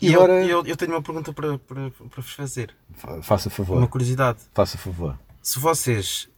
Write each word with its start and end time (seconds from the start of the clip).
E, 0.00 0.08
E 0.10 0.14
agora. 0.14 0.32
eu, 0.44 0.60
eu, 0.60 0.66
eu 0.66 0.76
tenho 0.76 0.92
uma 0.92 1.02
pergunta 1.02 1.32
para, 1.32 1.58
para, 1.58 1.90
para 1.90 2.22
vos 2.22 2.32
fazer. 2.32 2.74
Fa- 2.94 3.22
Faça 3.22 3.50
favor. 3.50 3.78
Uma 3.78 3.88
curiosidade. 3.88 4.38
Faça 4.54 4.78
favor. 4.78 5.18
Se 5.42 5.58
vocês 5.58 6.28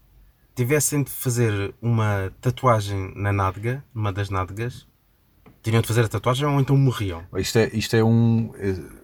tivessem 0.55 1.03
de 1.03 1.11
fazer 1.11 1.75
uma 1.81 2.33
tatuagem 2.41 3.13
na 3.17 3.33
nádega, 3.33 3.85
numa 3.95 4.13
das 4.13 4.31
nádegas, 4.31 4.87
tinham 5.63 5.81
de 5.83 5.89
fazer 5.89 6.05
a 6.05 6.09
tatuagem 6.09 6.47
ou 6.47 6.61
então 6.61 6.77
morriam? 6.77 7.23
Isto 7.37 7.59
é, 7.59 7.71
isto 7.75 7.95
é 7.97 8.03
um. 8.05 8.53
é- 8.57 9.01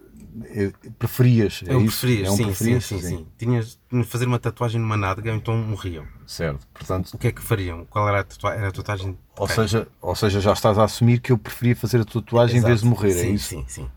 é- 0.67 0.71
preferias? 0.99 1.63
É 1.65 1.73
eu 1.73 1.81
isso? 1.81 1.99
preferias, 1.99 2.27
é 2.27 2.31
um 2.31 2.35
sim, 2.37 2.43
preferias? 2.45 2.85
sim, 2.85 3.01
sim, 3.01 3.07
sim. 3.07 3.27
Tinhas 3.37 3.79
de 3.91 4.03
fazer 4.03 4.25
uma 4.27 4.37
tatuagem 4.39 4.79
numa 4.79 4.95
nádega 4.97 5.31
ou 5.31 5.37
então 5.37 5.55
morriam. 5.57 6.05
Certo. 6.27 6.67
Portanto, 6.73 7.13
O 7.13 7.17
que 7.17 7.27
é 7.27 7.31
que 7.31 7.41
fariam? 7.41 7.85
Qual 7.85 8.07
era 8.07 8.19
a 8.19 8.23
tatuagem? 8.23 8.59
Era 8.59 8.67
a 8.69 8.71
tatuagem 8.71 9.17
ou 9.35 9.47
seja, 9.47 9.87
ou 10.01 10.15
seja, 10.15 10.39
já 10.41 10.53
estás 10.53 10.77
a 10.77 10.83
assumir 10.83 11.19
que 11.21 11.31
eu 11.31 11.37
preferia 11.37 11.75
fazer 11.75 12.01
a 12.01 12.05
tatuagem 12.05 12.57
em 12.57 12.61
vez 12.61 12.81
de 12.81 12.87
Exato. 12.87 12.89
morrer, 13.01 13.11
é 13.11 13.21
sim, 13.21 13.33
isso? 13.33 13.49
Sim, 13.49 13.65
sim. 13.67 13.91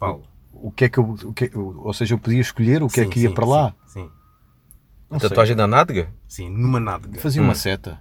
Paulo. 0.00 0.24
O 0.52 0.72
que 0.72 0.86
é 0.86 0.88
que 0.88 0.98
eu. 0.98 1.04
O 1.04 1.32
que 1.32 1.44
é- 1.44 1.50
ou 1.56 1.92
seja, 1.94 2.14
eu 2.14 2.18
podia 2.18 2.40
escolher 2.40 2.82
o 2.82 2.88
que 2.88 3.00
é 3.00 3.04
Sim, 3.04 3.10
que 3.10 3.20
ia 3.20 3.28
sim, 3.28 3.34
para 3.34 3.46
lá. 3.46 3.74
Sim, 3.86 4.02
sim. 4.04 4.10
Não. 5.10 5.18
Tatuagem 5.18 5.54
da 5.54 5.66
nádega? 5.66 6.08
Sim, 6.26 6.48
numa 6.50 6.80
nádega. 6.80 7.20
Fazia 7.20 7.42
uma 7.42 7.54
seta. 7.54 8.00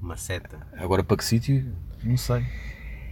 Uma 0.00 0.16
seta. 0.16 0.58
Agora 0.78 1.02
para 1.04 1.16
que 1.16 1.24
sítio? 1.24 1.74
Não 2.02 2.16
sei. 2.16 2.44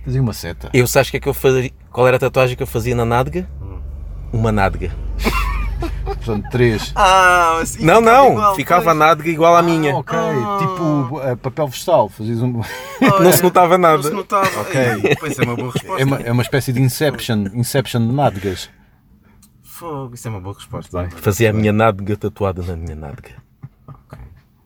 Fazia 0.05 0.21
uma 0.23 0.33
seta. 0.33 0.71
Eu 0.73 0.87
sabes 0.87 1.09
o 1.09 1.11
que 1.11 1.17
é 1.19 1.21
que 1.21 1.29
eu 1.29 1.35
fazia? 1.35 1.71
Qual 1.91 2.07
era 2.07 2.17
a 2.17 2.21
tatuagem 2.21 2.57
que 2.57 2.63
eu 2.63 2.67
fazia 2.67 2.95
na 2.95 3.05
nádega? 3.05 3.49
Uma 4.33 4.51
nádega. 4.53 4.95
Portanto, 6.05 6.49
três. 6.51 6.93
Ah, 6.95 7.59
assim 7.63 7.85
Não, 7.85 8.01
não, 8.01 8.33
igual, 8.33 8.55
ficava 8.55 8.83
a 8.83 8.85
pois. 8.95 8.97
nádega 8.99 9.31
igual 9.31 9.57
à 9.57 9.63
minha. 9.63 9.93
Ah, 9.95 9.99
ok. 9.99 10.19
Tipo 10.59 11.21
eh, 11.23 11.37
papel 11.37 11.69
vegetal. 11.69 12.09
Fazias 12.09 12.43
um... 12.43 12.61
Não 13.21 13.33
se 13.33 13.43
notava 13.43 13.79
Não 13.79 13.89
nada. 13.91 14.03
se 14.03 14.11
notava. 14.11 14.61
Ok. 14.61 15.17
Pois 15.19 15.39
é 15.39 15.43
uma 15.43 15.57
boa 15.57 15.73
resposta. 15.73 16.03
é, 16.03 16.05
uma, 16.05 16.17
é 16.19 16.33
uma 16.33 16.43
espécie 16.43 16.73
de 16.73 16.81
Inception. 16.83 17.47
Inception 17.55 18.07
de 18.07 18.13
nádegas. 18.13 18.69
Fogo, 19.63 20.15
isso 20.15 20.29
é 20.29 20.31
uma 20.31 20.41
boa 20.41 20.55
resposta. 20.55 21.09
Fazia 21.17 21.51
a 21.51 21.53
minha 21.53 21.73
nádega 21.73 22.17
tatuada 22.17 22.63
na 22.63 22.77
minha 22.77 22.95
nádega. 22.95 23.37
Ok. 23.89 24.19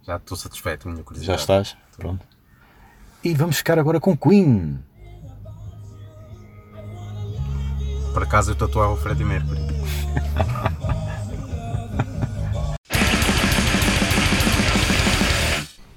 Já 0.03 0.17
estou 0.17 0.37
satisfeito 0.37 0.89
a 0.89 0.91
minha 0.91 1.03
Já 1.03 1.05
curiosidade. 1.07 1.41
estás? 1.41 1.77
Pronto. 1.97 2.27
E 3.23 3.33
vamos 3.33 3.57
ficar 3.59 3.79
agora 3.79 4.01
com 4.01 4.17
Queen. 4.17 4.79
Por 8.12 8.23
acaso 8.23 8.51
eu 8.53 8.55
tatuava 8.57 8.92
o 8.92 8.97
Freddie 8.97 9.25
Mercury. 9.25 9.61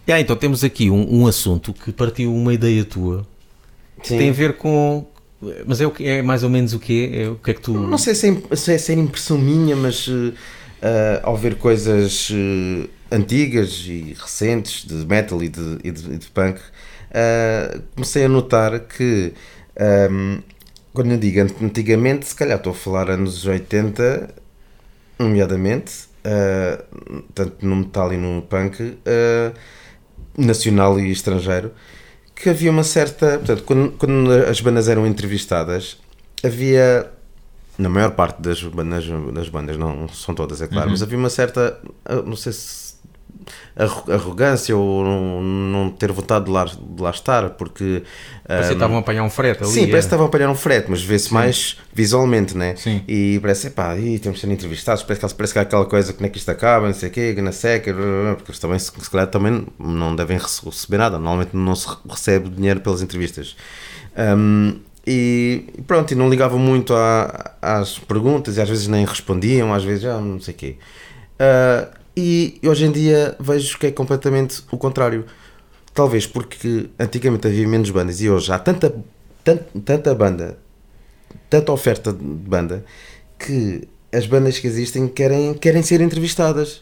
Ah, 0.07 0.19
então 0.19 0.35
temos 0.35 0.63
aqui 0.63 0.89
um, 0.89 1.21
um 1.21 1.27
assunto 1.27 1.73
que 1.73 1.91
partiu 1.91 2.33
uma 2.33 2.53
ideia 2.53 2.83
tua. 2.85 3.25
que 4.01 4.07
Sim. 4.07 4.17
Tem 4.17 4.29
a 4.29 4.33
ver 4.33 4.53
com. 4.57 5.05
Mas 5.65 5.79
é, 5.81 5.85
o 5.85 5.91
que, 5.91 6.07
é 6.07 6.21
mais 6.21 6.43
ou 6.43 6.49
menos 6.49 6.73
o 6.73 6.79
quê? 6.79 7.11
É 7.13 7.29
o 7.29 7.35
que 7.35 7.51
é 7.51 7.53
que 7.53 7.61
tu. 7.61 7.73
Não 7.73 7.97
sei 7.97 8.15
se 8.15 8.29
é, 8.51 8.55
se 8.55 8.73
é, 8.73 8.77
se 8.77 8.91
é 8.91 8.95
impressão 8.95 9.37
minha, 9.37 9.75
mas 9.75 10.07
eh, 10.81 11.19
ao 11.23 11.35
ver 11.35 11.55
coisas 11.55 12.29
eh, 12.31 12.87
antigas 13.11 13.83
e 13.87 14.15
recentes 14.17 14.85
de 14.85 15.05
metal 15.05 15.41
e 15.43 15.49
de, 15.49 15.77
e 15.83 15.91
de, 15.91 16.13
e 16.13 16.17
de 16.17 16.27
punk, 16.27 16.59
eh, 17.11 17.79
comecei 17.95 18.25
a 18.25 18.29
notar 18.29 18.79
que 18.81 19.33
ehm, 19.75 20.39
quando 20.93 21.11
eu 21.11 21.17
digo 21.17 21.41
ant- 21.41 21.61
antigamente, 21.61 22.25
se 22.27 22.35
calhar 22.35 22.57
estou 22.57 22.71
a 22.71 22.75
falar 22.75 23.09
anos 23.09 23.45
80, 23.45 24.33
nomeadamente, 25.19 26.07
tanto 27.33 27.65
no 27.65 27.75
metal 27.77 28.11
e 28.13 28.17
no 28.17 28.41
punk, 28.43 28.97
nacional 30.37 30.99
e 30.99 31.11
estrangeiro, 31.11 31.71
que 32.35 32.49
havia 32.49 32.69
uma 32.71 32.83
certa. 32.83 33.37
Portanto, 33.39 33.63
quando, 33.63 33.91
quando 33.97 34.31
as 34.31 34.61
bandas 34.61 34.87
eram 34.87 35.05
entrevistadas, 35.07 35.97
havia. 36.43 37.09
Na 37.77 37.89
maior 37.89 38.11
parte 38.11 38.41
das 38.41 38.61
bandas, 38.63 39.05
das 39.33 39.49
bandas 39.49 39.77
não 39.77 40.07
são 40.09 40.33
todas, 40.33 40.61
é 40.61 40.67
claro, 40.67 40.89
mas 40.89 41.03
havia 41.03 41.17
uma 41.17 41.29
certa. 41.29 41.79
ah, 42.05 42.15
Não 42.25 42.35
sei 42.35 42.51
se. 42.53 42.86
Arro- 43.75 44.11
Arrogância 44.11 44.75
ou 44.75 45.03
não, 45.03 45.41
não 45.41 45.89
ter 45.91 46.11
vontade 46.11 46.45
de 46.45 46.51
lá, 46.51 46.65
de 46.65 47.01
lá 47.01 47.09
estar, 47.09 47.49
porque. 47.51 48.03
Parecia 48.47 48.67
que 48.67 48.73
ah, 48.73 48.73
estavam 48.73 48.97
a 48.97 48.99
apanhar 48.99 49.23
um 49.23 49.29
frete 49.29 49.63
ali. 49.63 49.71
Sim, 49.71 49.79
parece 49.81 49.91
que 49.91 49.95
é. 49.95 49.99
estavam 49.99 50.25
a 50.25 50.29
apanhar 50.29 50.49
um 50.49 50.55
frete, 50.55 50.87
mas 50.89 51.01
vê-se 51.03 51.33
mais 51.33 51.77
visualmente, 51.93 52.55
né? 52.55 52.75
Sim. 52.77 53.03
E 53.07 53.39
parece, 53.41 53.69
pá, 53.71 53.93
temos 54.21 54.39
de 54.39 54.39
ser 54.39 54.51
entrevistados, 54.51 55.03
parece 55.03 55.25
que, 55.27 55.33
parece 55.35 55.53
que 55.53 55.59
há 55.59 55.63
aquela 55.63 55.85
coisa, 55.85 56.13
como 56.13 56.25
é 56.25 56.29
que 56.29 56.37
isto 56.37 56.49
acaba, 56.49 56.87
não 56.87 56.93
sei 56.93 57.09
o 57.09 57.11
quê, 57.11 57.35
na 57.41 57.51
seca, 57.51 57.93
porque 58.35 58.51
eles 58.51 58.59
também, 58.59 58.79
se 58.79 58.91
calhar, 59.11 59.27
também 59.27 59.65
não 59.77 60.15
devem 60.15 60.37
rece- 60.37 60.61
receber 60.65 60.97
nada, 60.97 61.17
normalmente 61.17 61.55
não 61.55 61.75
se 61.75 61.87
recebe 62.09 62.49
dinheiro 62.49 62.79
pelas 62.79 63.01
entrevistas. 63.01 63.55
Hum, 64.17 64.79
e 65.05 65.65
pronto, 65.85 66.11
e 66.11 66.15
não 66.15 66.29
ligavam 66.29 66.59
muito 66.59 66.93
à- 66.93 67.51
às 67.61 67.97
perguntas, 67.99 68.57
e 68.57 68.61
às 68.61 68.67
vezes 68.69 68.87
nem 68.87 69.05
respondiam, 69.05 69.73
às 69.73 69.83
vezes, 69.83 70.05
ah, 70.05 70.19
não 70.19 70.39
sei 70.39 70.53
o 70.53 70.57
quê. 70.57 70.75
Ah, 71.39 71.87
e 72.17 72.59
hoje 72.67 72.85
em 72.85 72.91
dia 72.91 73.35
vejo 73.39 73.77
que 73.77 73.85
é 73.87 73.91
completamente 73.91 74.63
o 74.71 74.77
contrário. 74.77 75.25
Talvez 75.93 76.25
porque 76.27 76.89
antigamente 76.99 77.47
havia 77.47 77.67
menos 77.67 77.89
bandas 77.91 78.19
e 78.21 78.29
hoje 78.29 78.51
há 78.51 78.57
tanta, 78.59 78.93
tanta, 79.43 80.13
banda, 80.15 80.57
tanta 81.49 81.71
oferta 81.71 82.11
de 82.13 82.23
banda, 82.23 82.83
que 83.39 83.87
as 84.11 84.25
bandas 84.25 84.57
que 84.59 84.65
existem 84.67 85.07
querem, 85.07 85.53
querem 85.53 85.81
ser 85.83 86.01
entrevistadas. 86.01 86.81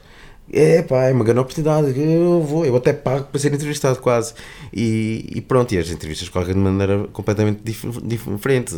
É 0.53 0.84
pá, 0.84 1.06
é 1.06 1.12
uma 1.12 1.23
grande 1.23 1.40
oportunidade. 1.40 2.00
Eu 2.00 2.41
vou, 2.44 2.66
eu 2.66 2.75
até 2.75 2.94
pago 2.94 3.25
para 3.25 3.40
ser 3.40 3.52
entrevistado 3.53 4.00
quase. 4.00 4.34
E, 4.72 5.28
e 5.35 5.41
pronto, 5.41 5.73
e 5.73 5.78
as 5.79 5.90
entrevistas 5.90 6.29
correm 6.29 6.53
de 6.53 6.59
maneira 6.59 7.07
completamente 7.13 7.62
dif- 7.63 8.00
diferente. 8.03 8.75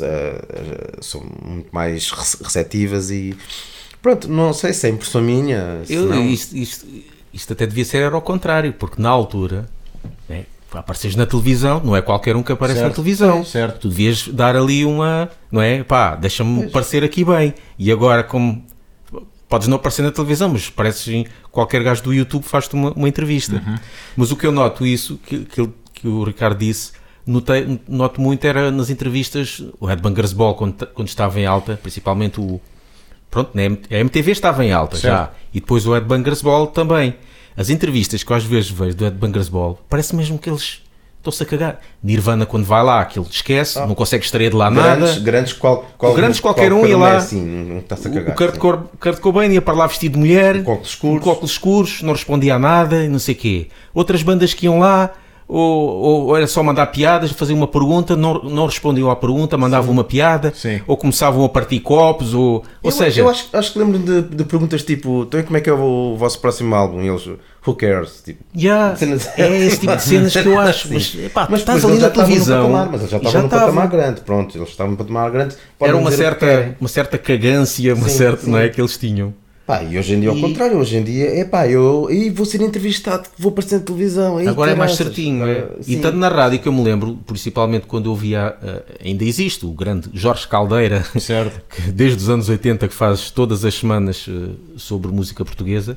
Eh, 0.00 0.96
São 1.02 1.22
muito 1.44 1.68
mais 1.72 2.10
rece- 2.10 2.42
receptivas 2.42 3.10
e 3.10 3.36
pronto, 4.04 4.28
não 4.28 4.52
sei 4.52 4.74
se 4.74 4.86
é 4.86 4.90
impressão 4.90 5.22
minha. 5.22 5.80
Eu, 5.88 6.04
não. 6.06 6.22
isto, 6.26 6.54
isto, 6.54 6.86
isto 7.32 7.52
até 7.54 7.66
devia 7.66 7.84
ser 7.86 8.12
ao 8.12 8.20
contrário, 8.20 8.72
porque 8.74 9.00
na 9.00 9.08
altura, 9.08 9.66
né, 10.28 10.44
apareces 10.72 11.16
na 11.16 11.24
televisão, 11.24 11.80
não 11.82 11.96
é 11.96 12.02
qualquer 12.02 12.36
um 12.36 12.42
que 12.42 12.52
aparece 12.52 12.80
na 12.80 12.86
Certo. 12.88 12.96
televisão. 12.96 13.44
Certo. 13.44 13.78
Tu 13.80 13.88
devias 13.88 14.28
dar 14.28 14.54
ali 14.56 14.84
uma, 14.84 15.30
não 15.50 15.62
é? 15.62 15.82
Pá, 15.82 16.14
deixa-me 16.16 16.68
parecer 16.68 17.02
aqui 17.02 17.24
bem. 17.24 17.54
E 17.78 17.90
agora, 17.90 18.22
como 18.22 18.62
podes 19.48 19.68
não 19.68 19.76
aparecer 19.76 20.02
na 20.02 20.10
televisão, 20.10 20.48
mas 20.50 20.68
pareces 20.68 21.08
em- 21.08 21.26
qualquer 21.50 21.82
gajo 21.82 22.02
do 22.02 22.12
YouTube 22.12 22.42
faz-te 22.44 22.74
uma, 22.74 22.92
uma 22.92 23.08
entrevista. 23.08 23.62
Mas 24.16 24.30
o 24.30 24.36
que 24.36 24.46
eu 24.46 24.52
noto 24.52 24.84
isso, 24.84 25.18
que, 25.24 25.44
que, 25.46 25.68
que 25.94 26.08
o 26.08 26.24
Ricardo 26.24 26.58
disse, 26.58 26.92
notei, 27.26 27.80
noto 27.88 28.20
muito 28.20 28.44
era 28.44 28.70
nas 28.70 28.90
entrevistas, 28.90 29.62
o 29.80 29.86
Headbangers 29.86 30.32
Ball, 30.32 30.54
quando, 30.56 30.86
quando 30.88 31.08
estava 31.08 31.40
em 31.40 31.46
alta, 31.46 31.78
principalmente 31.82 32.40
o. 32.40 32.60
Pronto, 33.34 33.50
a 33.90 33.94
MTV 33.98 34.30
estava 34.30 34.64
em 34.64 34.72
alta 34.72 34.96
já. 34.96 35.30
E 35.52 35.58
depois 35.58 35.84
o 35.86 35.92
Headbangers 35.92 36.40
Ball 36.40 36.68
também. 36.68 37.16
As 37.56 37.68
entrevistas 37.68 38.22
que 38.22 38.30
eu 38.30 38.36
às 38.36 38.44
vezes 38.44 38.70
vejo 38.70 38.94
do 38.96 39.02
Headbangers 39.04 39.48
Ball, 39.48 39.76
parece 39.88 40.14
mesmo 40.14 40.38
que 40.38 40.48
eles 40.48 40.80
estão-se 41.18 41.42
a 41.42 41.46
cagar. 41.46 41.80
Nirvana, 42.02 42.46
quando 42.46 42.64
vai 42.64 42.82
lá, 42.84 43.00
aquilo 43.00 43.26
esquece, 43.28 43.78
não 43.80 43.94
consegue 43.96 44.24
extrair 44.24 44.50
de 44.50 44.56
lá 44.56 44.70
Grandes, 44.70 45.08
nada. 45.14 45.20
grandes, 45.20 45.52
qual, 45.52 45.84
qual, 45.98 46.14
Grandes 46.14 46.38
qualquer 46.38 46.72
um 46.72 46.86
ia 46.86 46.92
é 46.92 46.96
lá. 46.96 47.16
assim, 47.16 47.42
não 47.44 47.78
está-se 47.78 48.06
a 48.06 48.10
O- 48.10 48.14
cagar. 48.14 48.34
O 48.34 48.38
Kurt. 48.38 48.56
Cor- 48.58 48.84
Kurt 49.00 49.18
Cobain 49.20 49.50
ia 49.50 49.60
para 49.62 49.74
lá 49.74 49.86
vestido 49.88 50.12
de 50.12 50.18
mulher, 50.20 50.62
Com 50.62 50.72
óculos 51.28 51.50
escuros. 51.50 52.02
não 52.02 52.12
respondia 52.12 52.54
a 52.54 52.58
nada 52.60 53.02
e 53.04 53.08
não 53.08 53.18
sei 53.18 53.34
o 53.34 53.38
quê. 53.38 53.66
Outras 53.92 54.22
bandas 54.22 54.54
que 54.54 54.66
iam 54.66 54.78
lá, 54.78 55.10
ou, 55.46 55.58
ou- 55.60 56.26
ou 56.28 56.36
era 56.36 56.46
só 56.46 56.62
mandar 56.62 56.86
piadas, 56.86 57.30
fazer 57.32 57.52
uma 57.52 57.66
pergunta, 57.68 58.16
não, 58.16 58.42
não 58.44 58.66
respondiam 58.66 59.10
à 59.10 59.16
pergunta, 59.16 59.56
mandavam 59.58 59.90
uma 59.92 60.04
piada, 60.04 60.52
Sim. 60.54 60.80
ou 60.86 60.96
começavam 60.96 61.44
a 61.44 61.48
partir 61.48 61.80
copos, 61.80 62.32
ou, 62.34 62.54
ou 62.54 62.64
Eu, 62.82 62.90
seja, 62.90 63.20
eu 63.22 63.28
acho, 63.28 63.48
acho 63.52 63.72
que 63.72 63.78
lembro 63.78 63.98
de, 63.98 64.22
de 64.22 64.44
perguntas 64.44 64.82
tipo: 64.82 65.22
então 65.24 65.42
como 65.42 65.56
é 65.56 65.60
que 65.60 65.68
é 65.68 65.72
o 65.72 66.16
vosso 66.16 66.38
próximo 66.40 66.74
álbum? 66.74 67.02
E 67.02 67.08
eles, 67.08 67.26
who 67.66 67.74
cares? 67.74 68.22
Tipo, 68.24 68.42
yeah, 68.56 68.94
cenas- 68.96 69.28
é 69.38 69.56
esse 69.66 69.80
tipo 69.80 69.94
de 69.96 70.02
cenas 70.02 70.32
que 70.32 70.46
eu 70.46 70.58
acho. 70.60 70.92
Mas, 70.92 71.14
epá, 71.14 71.46
mas 71.50 71.60
estás 71.60 71.84
ali 71.84 71.98
na 71.98 72.10
televisão. 72.10 72.62
patamar, 72.72 72.88
mas 72.90 73.00
eles 73.02 73.10
já 73.10 73.16
estavam 73.18 73.40
no 73.40 73.46
estavam. 73.46 73.66
patamar 73.66 73.88
grande. 73.88 74.20
Pronto, 74.22 74.56
eles 74.58 74.68
estavam 74.70 74.92
no 74.92 74.98
patamar 74.98 75.30
grande. 75.30 75.56
Era 75.80 75.96
uma 75.96 76.10
certa, 76.10 76.76
uma 76.80 76.88
certa 76.88 77.18
cagância, 77.18 77.94
uma 77.94 78.08
Sim, 78.08 78.16
certa, 78.18 78.46
não 78.50 78.58
é, 78.58 78.68
que 78.68 78.80
eles 78.80 78.96
tinham. 78.96 79.34
Pá, 79.66 79.82
e 79.82 79.98
hoje 79.98 80.14
em 80.14 80.20
dia, 80.20 80.28
ao 80.28 80.36
E- 80.36 80.40
contrário, 80.42 80.76
hoje 80.76 80.96
em 80.98 81.02
dia, 81.02 81.40
é 81.40 81.42
pá, 81.42 81.66
eu 81.66 82.08
e 82.10 82.28
vou 82.28 82.44
ser 82.44 82.60
entrevistado, 82.60 83.28
vou 83.38 83.50
aparecer 83.50 83.76
na 83.78 83.80
televisão. 83.84 84.38
ei, 84.38 84.46
Agora 84.46 84.72
é 84.72 84.74
mais 84.74 84.92
certinho, 84.94 85.46
é? 85.48 85.68
E 85.86 85.96
tanto 85.96 86.18
na 86.18 86.28
rádio 86.28 86.58
que 86.58 86.68
eu 86.68 86.72
me 86.72 86.82
lembro, 86.84 87.18
principalmente 87.26 87.86
quando 87.86 88.10
eu 88.10 88.14
via, 88.14 88.54
eh, 88.62 88.82
ainda 89.06 89.24
existe, 89.24 89.64
o 89.64 89.70
grande 89.72 90.10
Jorge 90.12 90.46
Caldeira, 90.46 91.02
Certo. 91.18 91.62
que 91.74 91.90
desde 91.90 92.18
os 92.18 92.28
anos 92.28 92.50
80 92.50 92.86
que 92.88 92.94
faz 92.94 93.30
todas 93.30 93.64
as 93.64 93.74
semanas 93.74 94.26
eh, 94.28 94.50
sobre 94.76 95.10
música 95.10 95.42
portuguesa, 95.46 95.96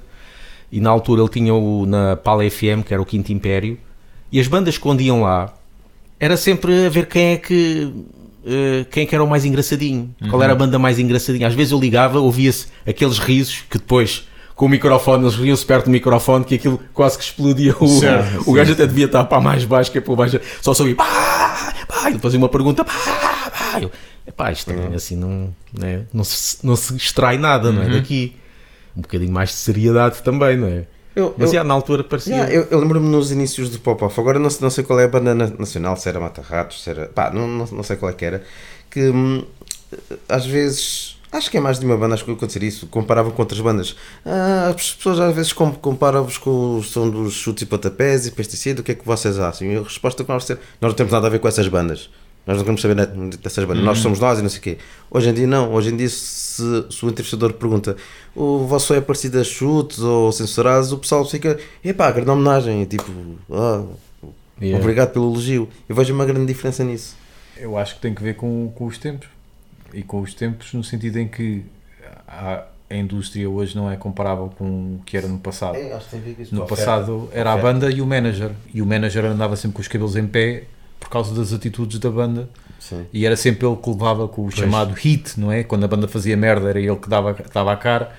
e 0.71 0.79
na 0.79 0.89
altura 0.89 1.21
ele 1.21 1.29
tinha 1.29 1.53
o 1.53 1.85
na 1.85 2.15
Pala 2.15 2.49
FM, 2.49 2.83
que 2.85 2.93
era 2.93 3.01
o 3.01 3.05
Quinto 3.05 3.33
Império, 3.33 3.77
e 4.31 4.39
as 4.39 4.47
bandas 4.47 4.77
que 4.77 4.87
iam 5.01 5.23
lá, 5.23 5.53
era 6.17 6.37
sempre 6.37 6.85
a 6.85 6.89
ver 6.89 7.05
quem 7.07 7.33
é 7.33 7.37
que 7.37 7.91
eh, 8.47 8.85
quem 8.89 9.03
é 9.03 9.05
que 9.05 9.13
era 9.13 9.23
o 9.23 9.27
mais 9.27 9.44
engraçadinho, 9.44 10.15
qual 10.29 10.41
era 10.41 10.53
a 10.53 10.55
banda 10.55 10.79
mais 10.79 10.97
engraçadinha. 10.97 11.47
Às 11.47 11.53
vezes 11.53 11.71
eu 11.73 11.79
ligava, 11.79 12.19
ouvia-se 12.19 12.67
aqueles 12.85 13.19
risos 13.19 13.63
que 13.69 13.77
depois 13.77 14.25
com 14.55 14.65
o 14.65 14.69
microfone, 14.69 15.23
eles 15.23 15.35
riam-se 15.35 15.63
perto 15.63 15.85
do 15.85 15.91
microfone 15.91 16.44
que 16.44 16.55
aquilo 16.55 16.79
quase 16.91 17.15
que 17.15 17.23
explodia 17.23 17.75
o, 17.79 17.88
Certo, 17.88 18.49
o 18.49 18.53
gajo 18.53 18.73
até 18.73 18.88
devia 18.88 19.05
estar 19.05 19.23
para 19.25 19.39
mais 19.39 19.63
baixo 19.65 19.91
que 19.91 19.99
é 19.99 20.01
para 20.01 20.15
baixo, 20.15 20.39
só 20.61 20.71
ouvia 20.71 20.95
pá, 20.95 21.73
pá, 21.88 22.09
e 22.09 22.13
ele 22.13 22.19
fazia 22.19 22.39
uma 22.39 22.49
pergunta 22.49 22.83
pá, 22.83 22.91
pá, 23.51 23.79
eu, 23.79 23.91
epá, 24.25 24.51
isto 24.51 24.73
também 24.73 24.95
assim 24.95 25.15
não, 25.15 25.53
né, 25.71 26.05
não, 26.11 26.23
se, 26.23 26.57
não 26.65 26.75
se 26.75 26.95
extrai 26.95 27.38
nada, 27.38 27.71
não 27.71 27.83
é? 27.83 27.89
Daqui. 27.89 28.35
Um 28.95 29.01
bocadinho 29.01 29.31
mais 29.31 29.49
de 29.49 29.55
seriedade 29.57 30.23
também, 30.23 30.57
não 30.57 30.67
é? 30.67 30.85
Eu- 31.17 31.33
Mas 31.37 31.49
eu- 31.49 31.55
já 31.55 31.63
na 31.63 31.73
altura 31.73 32.03
parecia. 32.03 32.35
Yeah, 32.35 32.53
eu, 32.53 32.67
eu 32.69 32.79
lembro-me 32.79 33.09
nos 33.09 33.31
inícios 33.31 33.69
do 33.69 33.79
Pop-Off, 33.79 34.19
agora 34.19 34.37
não, 34.39 34.49
sei- 34.49 34.61
não 34.61 34.69
sei 34.69 34.83
qual 34.83 34.99
é 34.99 35.05
a 35.05 35.07
banda 35.07 35.33
na- 35.33 35.47
nacional, 35.57 35.97
se 35.97 36.07
era 36.07 36.19
Mata 36.19 36.41
Ratos, 36.41 36.83
se 36.83 36.89
era. 36.89 37.07
pá, 37.07 37.31
não, 37.31 37.47
não, 37.47 37.65
não 37.65 37.83
sei 37.83 37.95
qual 37.97 38.11
é 38.11 38.13
que 38.13 38.23
era, 38.25 38.43
que 38.91 39.01
hum, 39.09 39.43
às 40.29 40.45
vezes. 40.45 41.15
Acho 41.29 41.51
que 41.51 41.57
é 41.57 41.59
mais 41.59 41.77
de 41.77 41.85
uma 41.85 41.97
banda, 41.97 42.13
acho 42.15 42.23
que 42.23 42.31
acontecer 42.31 42.63
isso. 42.63 42.87
Comparavam 42.87 43.31
com 43.33 43.41
outras 43.41 43.59
bandas. 43.59 43.95
Ah, 44.25 44.71
as 44.73 44.93
pessoas 44.93 45.19
às 45.19 45.35
vezes 45.35 45.51
com- 45.51 45.73
comparam-vos 45.73 46.37
com 46.37 46.77
o 46.77 46.83
som 46.83 47.09
dos 47.09 47.33
chutes 47.33 47.63
e 47.63 47.65
pontapés 47.65 48.25
e 48.25 48.31
pesticida. 48.31 48.79
O 48.79 48.83
que 48.83 48.93
é 48.93 48.95
que 48.95 49.05
vocês 49.05 49.37
acham? 49.37 49.67
E 49.67 49.75
a 49.75 49.81
resposta 49.81 50.23
que 50.23 50.29
nós 50.31 50.45
temos, 50.45 50.63
nós 50.79 50.91
não 50.91 50.95
temos 50.95 51.11
nada 51.11 51.27
a 51.27 51.29
ver 51.29 51.39
com 51.39 51.47
essas 51.47 51.67
bandas. 51.67 52.09
Nós 52.47 52.55
não 52.57 52.63
queremos 52.63 52.81
saber 52.81 52.95
dessas 53.38 53.65
bandas. 53.65 53.83
Nós 53.83 53.99
somos 53.99 54.19
nós 54.19 54.39
e 54.39 54.41
não 54.41 54.49
sei 54.49 54.59
o 54.59 54.61
quê. 54.61 54.77
Hoje 55.11 55.29
em 55.29 55.33
dia, 55.33 55.45
não. 55.45 55.73
Hoje 55.73 55.89
em 55.94 55.97
dia, 55.97 56.07
se, 56.07 56.85
se 56.89 57.05
o 57.05 57.09
entrevistador 57.09 57.51
pergunta 57.53 57.97
o 58.33 58.59
vosso 58.65 58.94
é 58.94 59.01
parecido 59.01 59.39
a 59.39 59.44
chutes 59.44 59.99
ou 59.99 60.31
censurados, 60.31 60.91
o 60.94 60.97
pessoal 60.97 61.25
fica, 61.25 61.59
epá, 61.83 62.09
grande 62.11 62.29
homenagem. 62.29 62.81
E 62.81 62.85
tipo, 62.85 63.11
ah, 63.51 63.83
Yeah. 64.59 64.81
obrigado 64.83 65.11
pelo 65.11 65.29
elogio. 65.31 65.69
Eu 65.88 65.95
vejo 65.95 66.11
uma 66.15 66.25
grande 66.25 66.47
diferença 66.47 66.83
nisso. 66.83 67.15
Eu 67.55 67.77
acho 67.77 67.95
que 67.95 68.01
tem 68.01 68.13
que 68.15 68.23
ver 68.23 68.35
com, 68.35 68.71
com 68.73 68.85
os 68.85 68.97
tempos. 68.97 69.27
E 69.94 70.01
com 70.01 70.19
os 70.21 70.33
tempos 70.33 70.73
no 70.73 70.83
sentido 70.83 71.17
em 71.17 71.27
que 71.27 71.63
a, 72.27 72.63
a 72.89 72.95
indústria 72.95 73.47
hoje 73.47 73.75
não 73.75 73.89
é 73.91 73.95
comparável 73.95 74.51
com 74.57 74.95
o 74.95 75.01
que 75.05 75.15
era 75.15 75.27
no 75.27 75.38
passado. 75.38 75.75
acho 75.77 76.05
que 76.05 76.09
tem 76.11 76.19
a 76.19 76.23
ver 76.23 76.33
com 76.35 76.41
isso. 76.41 76.55
No 76.55 76.63
Oferta. 76.63 76.83
passado 76.85 77.29
era 77.31 77.53
a 77.53 77.57
banda 77.57 77.91
e 77.91 78.01
o 78.01 78.05
manager. 78.07 78.51
E 78.73 78.81
o 78.81 78.85
manager 78.85 79.25
andava 79.25 79.55
sempre 79.55 79.75
com 79.75 79.81
os 79.81 79.88
cabelos 79.88 80.15
em 80.15 80.25
pé 80.25 80.63
por 80.99 81.09
causa 81.09 81.33
das 81.33 81.53
atitudes 81.53 81.99
da 81.99 82.09
banda. 82.09 82.49
Sim. 82.79 83.05
E 83.11 83.25
era 83.25 83.35
sempre 83.35 83.67
ele 83.67 83.75
que 83.75 83.89
levava 83.89 84.27
com 84.27 84.45
o 84.45 84.51
chamado 84.51 84.94
hit, 84.94 85.39
não 85.39 85.51
é? 85.51 85.63
Quando 85.63 85.83
a 85.83 85.88
banda 85.88 86.07
fazia 86.07 86.38
merda 86.38 86.69
era 86.69 86.79
ele 86.79 86.95
que 86.95 87.09
dava, 87.09 87.35
dava 87.53 87.73
a 87.73 87.75
cara. 87.75 88.11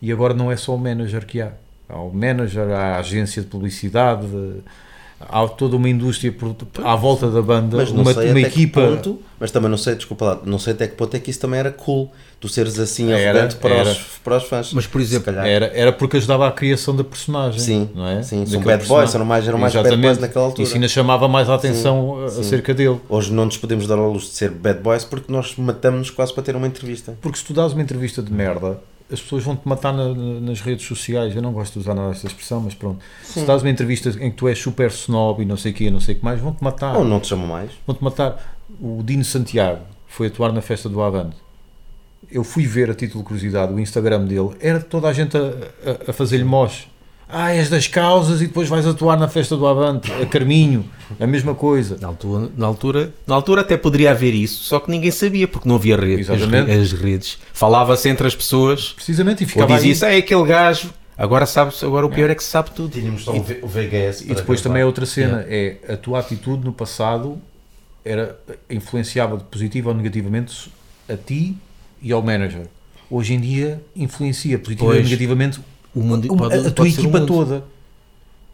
E 0.00 0.12
agora 0.12 0.34
não 0.34 0.50
é 0.50 0.56
só 0.56 0.74
o 0.74 0.78
manager 0.78 1.26
que 1.26 1.40
há. 1.40 1.52
Há 1.88 1.98
o 2.00 2.12
manager, 2.12 2.70
há 2.70 2.96
a 2.96 2.98
agência 2.98 3.42
de 3.42 3.48
publicidade, 3.48 4.26
há 5.20 5.46
toda 5.48 5.76
uma 5.76 5.88
indústria 5.88 6.30
por, 6.32 6.54
à 6.84 6.94
volta 6.96 7.30
da 7.30 7.40
banda, 7.42 7.76
Mas 7.78 7.90
não 7.92 8.02
uma, 8.02 8.12
sei 8.14 8.24
uma 8.30 8.38
até 8.38 8.48
equipa. 8.48 8.80
que 8.80 8.86
ponto, 8.88 9.18
mas 9.40 9.50
também 9.50 9.70
não 9.70 9.78
sei, 9.78 9.94
desculpa 9.94 10.24
lá, 10.24 10.40
não 10.44 10.58
sei 10.58 10.72
até 10.74 10.86
que 10.86 10.94
ponto 10.96 11.14
é 11.16 11.20
que 11.20 11.30
isso 11.30 11.40
também 11.40 11.58
era 11.60 11.70
cool, 11.70 12.10
tu 12.40 12.48
seres 12.48 12.78
assim 12.78 13.10
Era, 13.12 13.30
arrogante 13.30 13.56
para, 13.56 13.74
era. 13.74 13.90
Os, 13.90 13.98
para 14.22 14.36
os 14.36 14.44
fãs. 14.44 14.72
Mas, 14.72 14.86
por 14.86 15.00
exemplo, 15.00 15.26
calhar. 15.26 15.46
Era, 15.46 15.66
era 15.74 15.92
porque 15.92 16.16
ajudava 16.18 16.46
à 16.46 16.52
criação 16.52 16.94
da 16.94 17.02
personagem. 17.04 17.58
Sim, 17.60 17.88
não 17.94 18.06
é? 18.06 18.22
sim, 18.22 18.44
são 18.46 18.60
bad 18.60 18.86
boys, 18.86 19.14
eram 19.14 19.24
mais- 19.24 19.46
eram 19.48 19.58
mais 19.58 19.72
bad 19.74 19.96
boys 19.96 20.18
naquela 20.18 20.44
altura. 20.46 20.62
Isso 20.62 20.74
ainda 20.74 20.88
chamava 20.88 21.26
mais 21.28 21.48
a 21.48 21.54
atenção 21.54 22.24
a- 22.24 22.28
sim. 22.28 22.40
acerca 22.40 22.74
dele. 22.74 23.00
Hoje 23.08 23.32
não 23.32 23.46
nos 23.46 23.56
podemos 23.56 23.86
dar 23.86 23.98
ao 23.98 24.12
luxo 24.12 24.28
de 24.30 24.34
ser 24.36 24.50
bad 24.50 24.80
boys 24.80 25.04
porque 25.04 25.32
nós 25.32 25.54
matamos-nos 25.56 26.10
quase 26.10 26.32
para 26.34 26.42
ter 26.42 26.54
uma 26.56 26.66
entrevista. 26.66 27.16
Porque 27.22 27.38
se 27.38 27.44
tu 27.44 27.52
dás 27.54 27.72
uma 27.72 27.82
entrevista 27.82 28.22
de 28.22 28.32
merda, 28.32 28.78
as 29.12 29.20
pessoas 29.20 29.44
vão-te 29.44 29.66
matar 29.68 29.92
na- 29.92 30.14
na- 30.14 30.40
nas 30.40 30.60
redes 30.60 30.86
sociais. 30.86 31.34
Eu 31.36 31.42
não 31.42 31.52
gosto 31.52 31.74
de 31.74 31.78
usar 31.80 31.94
nada 31.94 32.10
esta 32.12 32.26
expressão, 32.26 32.60
mas 32.60 32.74
pronto. 32.74 33.00
Se 33.22 33.44
dás 33.44 33.62
uma 33.62 33.70
entrevista 33.70 34.08
em 34.10 34.30
que 34.30 34.36
tu 34.36 34.48
és 34.48 34.58
super 34.58 34.88
snob 34.90 35.42
e 35.42 35.44
não 35.44 35.56
sei 35.56 35.72
o 35.72 35.74
quê, 35.74 35.90
não 35.90 36.00
sei 36.00 36.14
o 36.14 36.18
que 36.18 36.24
mais, 36.24 36.40
vão-te 36.40 36.62
matar. 36.64 36.96
Ou 36.96 37.04
não 37.04 37.20
te 37.20 37.28
chamam 37.28 37.46
mais. 37.46 37.70
Vão-te 37.86 38.02
matar. 38.02 38.56
O 38.80 39.02
Dino 39.04 39.24
Santiago 39.24 39.82
foi 40.08 40.28
atuar 40.28 40.52
na 40.52 40.62
festa 40.62 40.88
do 40.88 41.02
Avante. 41.02 41.36
Eu 42.30 42.42
fui 42.42 42.66
ver 42.66 42.90
a 42.90 42.94
título 42.94 43.22
de 43.22 43.26
curiosidade 43.28 43.72
o 43.72 43.78
Instagram 43.78 44.24
dele, 44.24 44.50
era 44.60 44.80
toda 44.80 45.06
a 45.08 45.12
gente 45.12 45.36
a, 45.36 45.40
a- 45.40 46.10
a 46.10 46.12
fazer-lhe 46.12 46.44
moche. 46.44 46.88
Ah, 47.36 47.52
és 47.52 47.68
das 47.68 47.88
causas 47.88 48.40
e 48.40 48.46
depois 48.46 48.68
vais 48.68 48.86
atuar 48.86 49.18
na 49.18 49.26
festa 49.26 49.56
do 49.56 49.66
Avante, 49.66 50.12
a 50.12 50.24
Carminho, 50.24 50.84
a 51.18 51.26
mesma 51.26 51.54
coisa. 51.54 51.98
Na 52.00 52.06
altura, 52.08 52.48
na, 52.56 52.66
altura, 52.66 53.14
na 53.26 53.34
altura 53.34 53.60
até 53.62 53.76
poderia 53.76 54.12
haver 54.12 54.32
isso, 54.32 54.62
só 54.62 54.78
que 54.78 54.88
ninguém 54.90 55.10
sabia, 55.10 55.48
porque 55.48 55.68
não 55.68 55.74
havia 55.74 55.96
rede, 55.96 56.30
as, 56.30 56.40
as 56.40 56.92
redes. 56.92 57.38
Falava-se 57.52 58.08
entre 58.08 58.26
as 58.26 58.36
pessoas, 58.36 58.92
Precisamente, 58.92 59.42
e 59.42 59.46
ou 59.46 59.50
ficava 59.50 59.72
aí. 59.72 59.78
dizia-se, 59.78 60.04
ah, 60.04 60.14
é 60.14 60.18
aquele 60.18 60.44
gajo, 60.44 60.94
agora 61.18 61.44
sabes, 61.44 61.82
agora 61.82 62.06
o 62.06 62.10
pior 62.10 62.30
é 62.30 62.36
que 62.36 62.44
se 62.44 62.50
sabe 62.50 62.70
tudo. 62.70 62.90
Tínhamos 62.90 63.24
só 63.24 63.32
o 63.32 63.42
VHS. 63.42 64.22
E 64.22 64.34
depois 64.34 64.60
também 64.60 64.82
é 64.82 64.86
outra 64.86 65.04
cena, 65.04 65.44
é 65.48 65.78
a 65.88 65.96
tua 65.96 66.20
atitude 66.20 66.64
no 66.64 66.72
passado 66.72 67.40
era 68.04 68.38
influenciava 68.68 69.38
positiva 69.38 69.88
ou 69.88 69.96
negativamente 69.96 70.70
a 71.08 71.16
ti 71.16 71.56
e 72.02 72.12
ao 72.12 72.22
manager. 72.22 72.66
Hoje 73.10 73.34
em 73.34 73.40
dia 73.40 73.82
influencia 73.96 74.58
positiva 74.58 74.90
ou 74.90 74.94
negativamente 74.94 75.60
O 75.94 76.00
mundo 76.00 76.32
a- 76.32 76.36
pode- 76.36 76.54
a, 76.54 76.62
tua 76.62 76.72
pode 76.72 76.92
ser 76.92 77.00
o 77.00 77.02
equipa 77.04 77.18
mundo. 77.20 77.26
toda. 77.28 77.64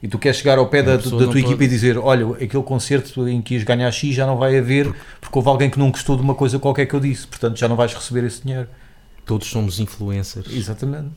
E 0.03 0.09
tu 0.09 0.19
queres 0.19 0.39
chegar 0.39 0.57
ao 0.59 0.67
pé 0.67 0.83
da, 0.83 0.97
da 0.97 1.03
tua 1.03 1.25
equipa 1.25 1.51
pode- 1.51 1.65
e 1.65 1.69
dizer: 1.69 1.99
Olha, 1.99 2.27
aquele 2.35 2.63
concerto 2.63 3.29
em 3.29 3.43
que 3.43 3.55
ias 3.55 3.65
ganhar 3.65 3.91
X 3.93 4.15
já 4.15 4.27
não 4.27 4.37
vai 4.39 4.57
haver 4.57 4.93
porque 5.21 5.39
houve 5.39 5.49
alguém 5.49 5.69
que 5.69 5.79
não 5.79 5.91
gostou 5.91 6.17
de 6.17 6.23
uma 6.23 6.35
coisa 6.35 6.59
qualquer 6.59 6.87
que 6.87 6.95
eu 6.95 7.01
disse, 7.01 7.27
portanto 7.27 7.59
já 7.59 7.69
não 7.69 7.77
vais 7.77 7.93
receber 7.93 8.25
esse 8.25 8.43
dinheiro. 8.43 8.67
Todos 9.27 9.47
somos 9.49 9.79
influencers. 9.79 10.51
Exatamente. 10.53 11.09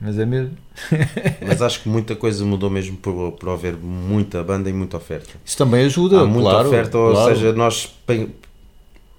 Mas 0.00 0.18
é 0.18 0.26
mesmo. 0.26 0.52
Mas 1.46 1.62
acho 1.62 1.82
que 1.82 1.88
muita 1.88 2.14
coisa 2.16 2.44
mudou 2.44 2.68
mesmo 2.68 2.96
por, 2.98 3.32
por 3.32 3.48
haver 3.50 3.74
muita 3.76 4.42
banda 4.42 4.68
e 4.68 4.72
muita 4.72 4.96
oferta. 4.98 5.30
Isso 5.44 5.56
também 5.56 5.84
ajuda. 5.86 6.20
há 6.20 6.26
muita 6.26 6.50
claro, 6.50 6.68
oferta, 6.68 6.98
ou 6.98 7.12
claro. 7.12 7.34
seja, 7.34 7.52
nós 7.52 7.94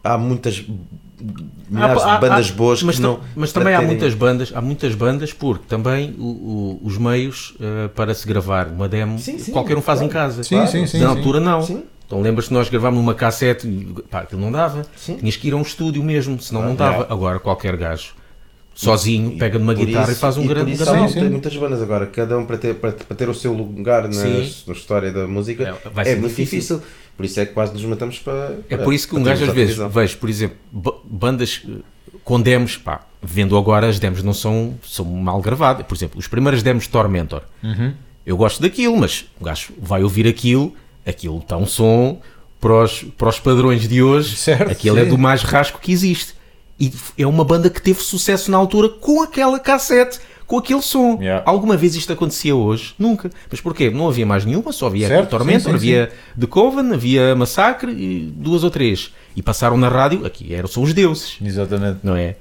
há 0.04 0.18
muitas 0.18 0.63
milhares 1.69 2.01
Há- 2.03 2.11
há- 2.11 2.15
de 2.15 2.21
bandas 2.21 2.49
há- 2.49 2.53
boas 2.53 2.83
mas, 2.83 2.99
não. 2.99 3.19
mas 3.35 3.51
também 3.51 3.73
há 3.73 3.77
terem- 3.79 3.91
muitas 3.95 4.13
bandas, 4.13 4.51
há 4.55 4.61
muitas 4.61 4.93
bandas 4.95 5.33
porque 5.33 5.65
também 5.67 6.15
o- 6.17 6.23
o- 6.23 6.79
os 6.83 6.97
meios 6.97 7.55
eh, 7.59 7.87
para 7.89 8.13
se 8.13 8.27
gravar 8.27 8.67
uma 8.67 8.87
demo 8.87 9.17
Sim, 9.19 9.37
sim, 9.39 9.51
qualquer 9.51 9.77
um 9.77 9.81
faz 9.81 10.01
em 10.01 10.07
casa. 10.07 10.43
Sim, 10.43 10.65
sim, 10.67 10.85
sim, 10.85 10.99
Na 10.99 11.09
sim. 11.11 11.17
altura 11.17 11.39
não. 11.39 11.61
Sim. 11.63 11.83
Então 12.05 12.21
lembras-te 12.21 12.53
nós 12.53 12.69
gravámos 12.69 12.99
numa 12.99 13.13
cassete 13.13 13.67
e 13.67 13.93
pá, 14.09 14.19
aquilo 14.21 14.39
não 14.41 14.51
dava. 14.51 14.83
Sim. 14.95 15.15
Tinhas 15.17 15.35
que 15.35 15.47
ir 15.49 15.53
a 15.53 15.57
um 15.57 15.61
estúdio 15.61 16.01
mesmo, 16.03 16.39
senão 16.41 16.61
não 16.61 16.71
Ah, 16.71 16.75
dava. 16.75 16.93
yeah. 16.97 17.13
Agora 17.13 17.39
qualquer 17.39 17.75
gajo 17.75 18.13
sozinho 18.73 19.37
pega 19.39 19.57
numa 19.57 19.73
guitarra 19.73 20.03
isso- 20.03 20.11
e 20.11 20.15
faz 20.15 20.37
um 20.37 20.43
e 20.43 20.47
grande 20.47 20.77
Sim, 20.77 20.85
sim. 20.85 20.93
muita- 20.99 21.29
muitas 21.31 21.57
bandas 21.57 21.81
agora, 21.81 22.05
cada 22.05 22.37
um 22.37 22.45
para 22.45 22.57
ter, 22.57 22.75
para, 22.75 22.91
para 22.91 23.17
ter 23.17 23.27
o 23.27 23.33
seu 23.33 23.51
lugar 23.53 24.07
na, 24.07 24.23
na 24.23 24.73
história 24.73 25.11
da 25.11 25.27
música 25.27 25.63
É, 25.83 25.89
vai 25.89 26.07
é, 26.09 26.15
muito 26.15 26.29
difícil. 26.35 26.77
difícil. 26.77 26.81
Por 27.17 27.25
isso 27.25 27.39
é 27.39 27.45
que 27.47 27.53
quase 27.53 27.73
nos 27.73 27.83
matamos 27.83 28.19
para. 28.19 28.59
É 28.69 28.77
por 28.77 28.93
isso 28.93 29.07
que 29.09 29.15
um 29.15 29.23
gajo 29.23 29.43
às 29.45 29.51
vezes 29.53 29.75
vejo, 29.91 30.17
por 30.17 30.29
exemplo, 30.29 30.55
ba- 30.71 30.93
bandas 31.03 31.63
eh, 31.67 31.77
com 32.23 32.39
demos, 32.39 32.77
pá, 32.77 33.01
vendo 33.21 33.57
agora 33.57 33.87
as 33.89 33.97
demos 33.97 34.21
não 34.21 34.33
são, 34.33 34.75
são 34.85 35.03
mal 35.03 35.41
gravadas. 35.41 35.85
Por 35.85 35.95
exemplo, 35.95 36.19
os 36.19 36.27
primeiros 36.27 36.61
demos 36.61 36.83
de 36.83 36.89
Tormentor. 36.89 37.41
Uhum. 37.63 37.93
Eu 38.25 38.37
gosto 38.37 38.61
daquilo, 38.61 38.95
mas 38.97 39.25
o 39.41 39.43
gajo 39.43 39.73
vai 39.81 40.03
ouvir 40.03 40.27
aquilo, 40.27 40.75
aquilo 41.05 41.39
está 41.39 41.57
um 41.57 41.65
som 41.65 42.21
para 42.61 42.83
os, 42.83 43.01
para 43.17 43.29
os 43.29 43.39
padrões 43.39 43.87
de 43.87 44.01
hoje, 44.03 44.35
Certo, 44.35 44.69
aquilo 44.71 44.99
é 44.99 45.03
sim. 45.03 45.09
do 45.09 45.17
mais 45.17 45.41
rasco 45.41 45.79
que 45.79 45.91
existe. 45.91 46.35
E 46.79 46.93
é 47.17 47.25
uma 47.25 47.43
banda 47.43 47.69
que 47.71 47.81
teve 47.81 48.01
sucesso 48.03 48.51
na 48.51 48.57
altura 48.57 48.89
com 48.89 49.24
aquela 49.24 49.59
cassete, 49.59 50.19
com 50.48 50.58
aquele 50.58 50.82
som. 50.82 51.18
Yeah. 51.22 51.44
Alguma 51.46 51.75
vez 51.75 51.94
isto 51.96 52.12
acontecia 52.13 52.56
hoje? 52.56 52.96
Nunca. 52.98 53.30
Mas 53.51 53.60
porquê? 53.62 53.89
Não 53.89 54.08
havia 54.08 54.25
mais 54.25 54.46
nenhuma, 54.46 54.72
só 54.72 54.88
havia 54.88 55.08
Certo, 55.08 55.30
Tormentor, 55.32 55.60
sim, 55.60 55.70
sim, 55.70 55.75
havia 55.75 56.10
The 56.39 56.48
Coven, 56.48 56.94
havia 56.94 57.36
Massacre 57.36 57.92
e 57.92 58.32
duas 58.34 58.63
ou 58.63 58.72
três. 58.72 59.13
E 59.36 59.42
passaram 59.44 59.77
na 59.77 59.89
rádio, 59.89 60.25
aqui 60.25 60.54
eram 60.54 60.68
são 60.68 60.82
os 60.84 60.94
deuses 60.94 61.38
Exatamente. 61.44 62.00
não 62.01 62.16
é? 62.16 62.38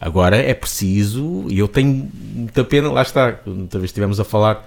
Agora 0.00 0.36
é 0.38 0.54
preciso, 0.54 1.44
e 1.50 1.58
eu 1.58 1.68
tenho 1.68 2.10
muita 2.34 2.64
pena, 2.64 2.90
lá 2.90 3.02
está, 3.02 3.38
outra 3.46 3.78
vez 3.78 3.90
estivemos 3.90 4.18
a 4.18 4.24
falar, 4.24 4.66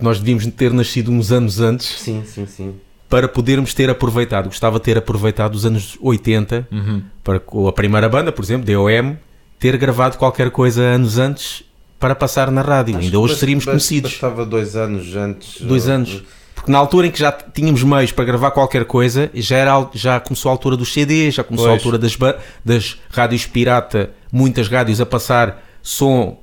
nós 0.00 0.20
devíamos 0.20 0.46
ter 0.54 0.72
nascido 0.72 1.10
uns 1.10 1.32
anos 1.32 1.58
antes 1.60 1.98
Sim, 2.00 2.22
sim, 2.24 2.46
sim. 2.46 2.74
para 3.08 3.26
podermos 3.26 3.74
ter 3.74 3.90
aproveitado, 3.90 4.44
gostava 4.46 4.78
de 4.78 4.84
ter 4.84 4.96
aproveitado 4.96 5.56
os 5.56 5.66
anos 5.66 5.98
80 6.00 6.68
Uhum. 6.70 7.02
para 7.24 7.40
com 7.40 7.66
a 7.66 7.72
primeira 7.72 8.08
banda, 8.08 8.30
por 8.30 8.44
exemplo, 8.44 8.64
DOM, 8.64 9.16
ter 9.58 9.76
gravado 9.76 10.16
qualquer 10.16 10.48
coisa 10.52 10.80
anos 10.80 11.18
antes 11.18 11.64
para 12.02 12.16
passar 12.16 12.50
na 12.50 12.62
rádio. 12.62 12.96
Acho 12.96 13.04
Ainda 13.06 13.18
hoje 13.20 13.36
seríamos 13.36 13.64
conhecidos. 13.64 14.10
Bastava 14.10 14.44
dois 14.44 14.74
anos 14.74 15.14
antes. 15.14 15.60
Dois 15.62 15.86
ou- 15.86 15.94
anos. 15.94 16.22
Porque 16.52 16.70
na 16.70 16.78
altura 16.78 17.06
em 17.06 17.10
que 17.12 17.18
já 17.18 17.30
tínhamos 17.32 17.82
meios 17.84 18.10
para 18.12 18.24
gravar 18.24 18.50
qualquer 18.50 18.84
coisa, 18.84 19.30
já, 19.34 19.56
era, 19.56 19.88
já 19.94 20.18
começou 20.20 20.48
a 20.48 20.52
altura 20.52 20.76
dos 20.76 20.92
CDs, 20.92 21.34
já 21.34 21.44
começou 21.44 21.68
a 21.68 21.70
Pois. 21.70 21.80
altura 21.80 21.98
das, 21.98 22.16
das 22.64 22.98
rádios 23.10 23.46
pirata, 23.46 24.10
muitas 24.32 24.68
rádios 24.68 25.00
a 25.00 25.06
passar 25.06 25.62
som 25.80 26.38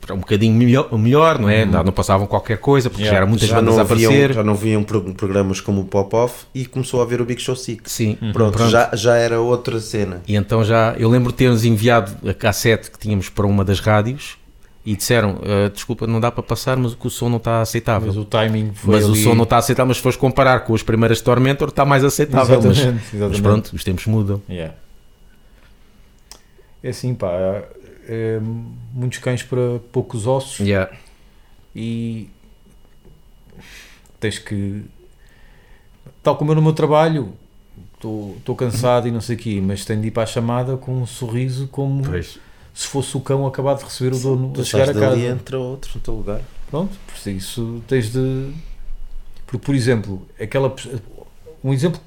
para 0.00 0.14
um 0.14 0.18
bocadinho 0.18 0.54
melhor, 0.54 0.88
melhor 0.98 1.38
não 1.38 1.48
é? 1.48 1.64
Não, 1.64 1.82
não 1.82 1.92
passavam 1.92 2.26
qualquer 2.26 2.58
coisa, 2.58 2.88
porque 2.88 3.02
Yeah. 3.02 3.16
já 3.16 3.22
eram 3.22 3.28
muitas 3.28 3.48
já 3.48 3.56
bandas 3.56 3.74
não, 3.74 3.80
a 3.80 3.84
aparecer. 3.84 4.32
já 4.34 4.42
não 4.44 4.56
pro- 4.84 5.14
programas 5.14 5.60
como 5.60 5.80
o 5.80 5.84
Pop-Off 5.84 6.44
e 6.54 6.64
começou 6.64 7.00
a 7.00 7.02
haver 7.04 7.20
o 7.20 7.24
Big 7.24 7.40
Show 7.42 7.56
6. 7.56 7.78
Sim, 7.86 8.16
Pronto, 8.32 8.56
pronto. 8.56 8.70
Já, 8.70 8.90
já 8.94 9.16
era 9.16 9.40
outra 9.40 9.80
cena. 9.80 10.22
E 10.28 10.36
então 10.36 10.64
já, 10.64 10.94
eu 10.98 11.08
lembro 11.10 11.32
de 11.32 11.38
ter-nos 11.38 11.64
enviado 11.64 12.12
a 12.28 12.32
cassete 12.34 12.90
que 12.90 12.98
tínhamos 12.98 13.28
para 13.28 13.46
uma 13.46 13.64
das 13.64 13.80
rádios 13.80 14.36
e 14.86 14.94
disseram, 14.96 15.40
"Ah, 15.42 15.68
desculpa, 15.68 16.06
não 16.06 16.20
dá 16.20 16.30
para 16.30 16.42
passar, 16.44 16.76
mas 16.76 16.96
o 16.98 17.10
som 17.10 17.28
não 17.28 17.38
está 17.38 17.60
aceitável. 17.60 18.06
Mas 18.06 18.16
o 18.16 18.24
timing 18.24 18.72
foi 18.72 18.94
Mas 18.94 19.04
o 19.04 19.12
ali- 19.12 19.22
som 19.22 19.34
não 19.34 19.42
está 19.42 19.58
aceitável, 19.58 19.88
mas 19.88 19.96
se 19.96 20.02
fores 20.02 20.16
comparar 20.16 20.60
com 20.60 20.74
as 20.74 20.82
primeiras 20.82 21.20
Tormentor, 21.20 21.68
está 21.68 21.84
mais 21.84 22.04
aceitável. 22.04 22.62
Mas, 22.62 22.78
Exatamente, 22.78 23.02
mas 23.04 23.14
exatamente. 23.14 23.42
pronto, 23.42 23.72
os 23.74 23.82
tempos 23.84 24.06
mudam. 24.06 24.40
Yeah. 24.48 24.74
É 26.82 26.90
assim, 26.90 27.14
pá. 27.14 27.28
é, 28.08 28.38
muitos 28.94 29.18
cães 29.18 29.42
para 29.42 29.80
poucos 29.90 30.26
ossos 30.28 30.60
Yeah. 30.60 30.92
e 31.74 32.30
tens 34.20 34.38
que. 34.38 34.82
Tal 36.22 36.36
como 36.36 36.52
eu 36.52 36.54
no 36.56 36.62
meu 36.62 36.72
trabalho, 36.72 37.32
estou 37.94 38.54
cansado 38.56 39.08
e 39.08 39.10
não 39.10 39.20
sei 39.20 39.34
o 39.36 39.38
quê, 39.38 39.60
mas 39.60 39.84
tenho 39.84 40.00
de 40.00 40.08
ir 40.08 40.10
para 40.12 40.22
a 40.22 40.26
chamada 40.26 40.76
com 40.76 40.92
um 41.02 41.06
sorriso 41.06 41.66
como 41.68 42.02
Pois. 42.04 42.38
Se 42.76 42.86
fosse 42.86 43.16
o 43.16 43.20
cão 43.20 43.46
acabado 43.46 43.78
de 43.78 43.84
receber 43.86 44.14
o 44.14 44.18
dono 44.20 44.52
Tu 44.52 44.60
a 44.60 44.64
chegar 44.64 44.90
a 44.90 44.92
casa. 44.92 45.00
dali 45.00 45.24
entra 45.26 45.58
outro 45.58 45.90
no 45.94 46.00
teu 46.02 46.14
lugar. 46.14 46.42
Pronto, 46.70 46.94
por 47.06 47.30
isso 47.30 47.82
tens 47.88 48.12
de. 48.12 48.50
Porque, 49.46 49.64
por 49.64 49.74
exemplo, 49.74 50.22
aquela. 50.38 50.74
Um 51.64 51.72
exemplo 51.72 52.00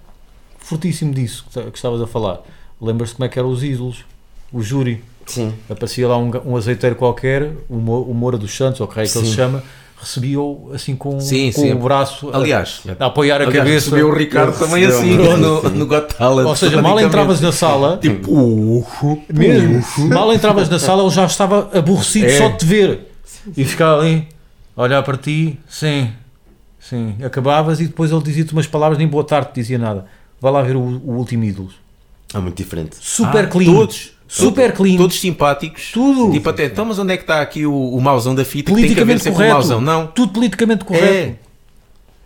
fortíssimo 0.59 1.13
disso 1.13 1.45
que 1.47 1.53
ta- 1.53 1.71
que 1.71 1.77
estavas 1.77 2.01
a 2.01 2.07
falar. 2.07 2.41
Lembras-te 2.79 3.15
como 3.15 3.25
é 3.25 3.29
que 3.29 3.39
eram 3.39 3.49
os 3.49 3.63
ídolos? 3.63 4.05
O 4.53 4.61
júri. 4.61 5.03
Sim. 5.25 5.53
Aparecia 5.69 6.07
lá 6.07 6.17
um, 6.17 6.31
um 6.45 6.55
azeiteiro 6.55 6.95
qualquer, 6.95 7.51
o, 7.69 7.75
Mo, 7.75 8.01
o 8.03 8.13
Moura 8.13 8.37
dos 8.37 8.55
Santos, 8.55 8.79
ou 8.81 8.87
o 8.87 8.89
que 8.89 8.99
é 8.99 9.03
que 9.03 9.09
ele 9.17 9.25
se 9.25 9.31
Sim. 9.31 9.35
chama, 9.35 9.63
recebia-o 10.01 10.71
assim 10.73 10.95
com, 10.95 11.19
Sim, 11.19 11.51
com 11.51 11.61
sim. 11.61 11.73
o 11.73 11.79
braço 11.79 12.29
a- 12.31 12.37
Aliás, 12.37 12.81
a, 12.99 13.05
apoiar 13.05 13.35
a 13.41 13.45
aliás, 13.45 13.57
cabeça. 13.57 13.85
recebeu 13.89 14.07
o 14.09 14.13
Ricardo 14.15 14.57
também 14.57 14.85
recebeu, 14.85 15.31
assim 15.31 15.37
pronto. 15.39 15.69
no, 15.69 15.75
no 15.77 15.85
Got 15.85 16.13
Talent. 16.15 16.47
Ou 16.47 16.55
seja, 16.55 16.81
mal 16.81 16.99
entravas 16.99 17.41
na 17.41 17.51
sala, 17.51 17.97
Tipo, 18.01 18.31
uh, 18.31 18.85
mesmo, 19.33 19.83
mal 20.09 20.33
entravas 20.33 20.69
na 20.69 20.79
sala, 20.79 21.03
ele 21.03 21.11
já 21.11 21.25
estava 21.25 21.69
aborrecido 21.77 22.27
É. 22.27 22.37
só 22.37 22.47
de 22.49 22.57
te 22.59 22.65
ver. 22.65 23.11
E 23.57 23.63
ficava 23.65 24.01
ali, 24.01 24.27
a 24.75 24.81
olhar 24.83 25.03
para 25.03 25.17
ti, 25.17 25.59
sim, 25.67 26.11
sim. 26.79 27.15
Acabavas 27.23 27.79
e 27.81 27.85
depois 27.87 28.11
ele 28.11 28.21
dizia-te 28.21 28.53
umas 28.53 28.67
palavras, 28.67 28.97
nem 28.97 29.07
boa 29.07 29.23
tarde 29.23 29.49
te 29.51 29.55
dizia 29.55 29.77
nada. 29.77 30.05
Vá 30.41 30.49
lá 30.49 30.61
ver 30.61 30.75
o, 30.75 30.79
o 30.79 31.17
último 31.17 31.43
ídolo. 31.43 31.69
É 32.33 32.37
muito 32.37 32.55
diferente. 32.55 32.95
Super 33.01 33.45
Ah, 33.45 33.47
clean. 33.47 33.73
Todos. 33.73 34.11
Super 34.29 34.73
clean. 34.73 34.95
Todos 34.95 35.19
simpáticos. 35.19 35.91
Tudo. 35.91 36.31
Tipo 36.31 36.49
até, 36.49 36.65
então, 36.65 36.85
mas 36.85 36.99
onde 36.99 37.13
é 37.13 37.17
que 37.17 37.23
está 37.23 37.41
aqui 37.41 37.65
o, 37.65 37.73
o 37.73 37.99
mauzão 37.99 38.35
da 38.35 38.45
fita? 38.45 38.71
Que 38.71 38.79
tem 38.79 38.93
que 38.93 39.01
haver 39.01 39.05
politicamente 39.17 39.35
correto. 39.35 39.51
o 39.51 39.53
mauzão. 39.55 39.81
Não. 39.81 40.07
Tudo 40.07 40.33
politicamente 40.33 40.85
correto. 40.85 41.05
É. 41.05 41.35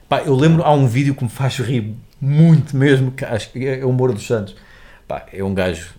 Pá, 0.09 0.21
eu 0.25 0.35
lembro, 0.35 0.63
há 0.63 0.73
um 0.73 0.85
vídeo 0.85 1.15
que 1.15 1.23
me 1.23 1.29
faz 1.29 1.57
rir 1.57 1.95
muito 2.19 2.75
mesmo, 2.75 3.11
que 3.11 3.23
acho 3.23 3.49
que 3.51 3.65
é 3.65 3.85
o 3.85 3.91
Moura 3.93 4.13
dos 4.13 4.27
Santos. 4.27 4.53
Pá, 5.07 5.25
é 5.31 5.41
um 5.43 5.53
gajo 5.53 5.91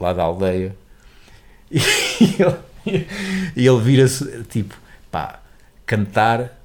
lá 0.00 0.12
da 0.12 0.22
aldeia 0.22 0.74
e 1.70 2.36
ele, 2.86 3.06
ele 3.54 3.80
vira-se 3.80 4.42
tipo, 4.44 4.74
pá, 5.10 5.40
cantar 5.84 6.58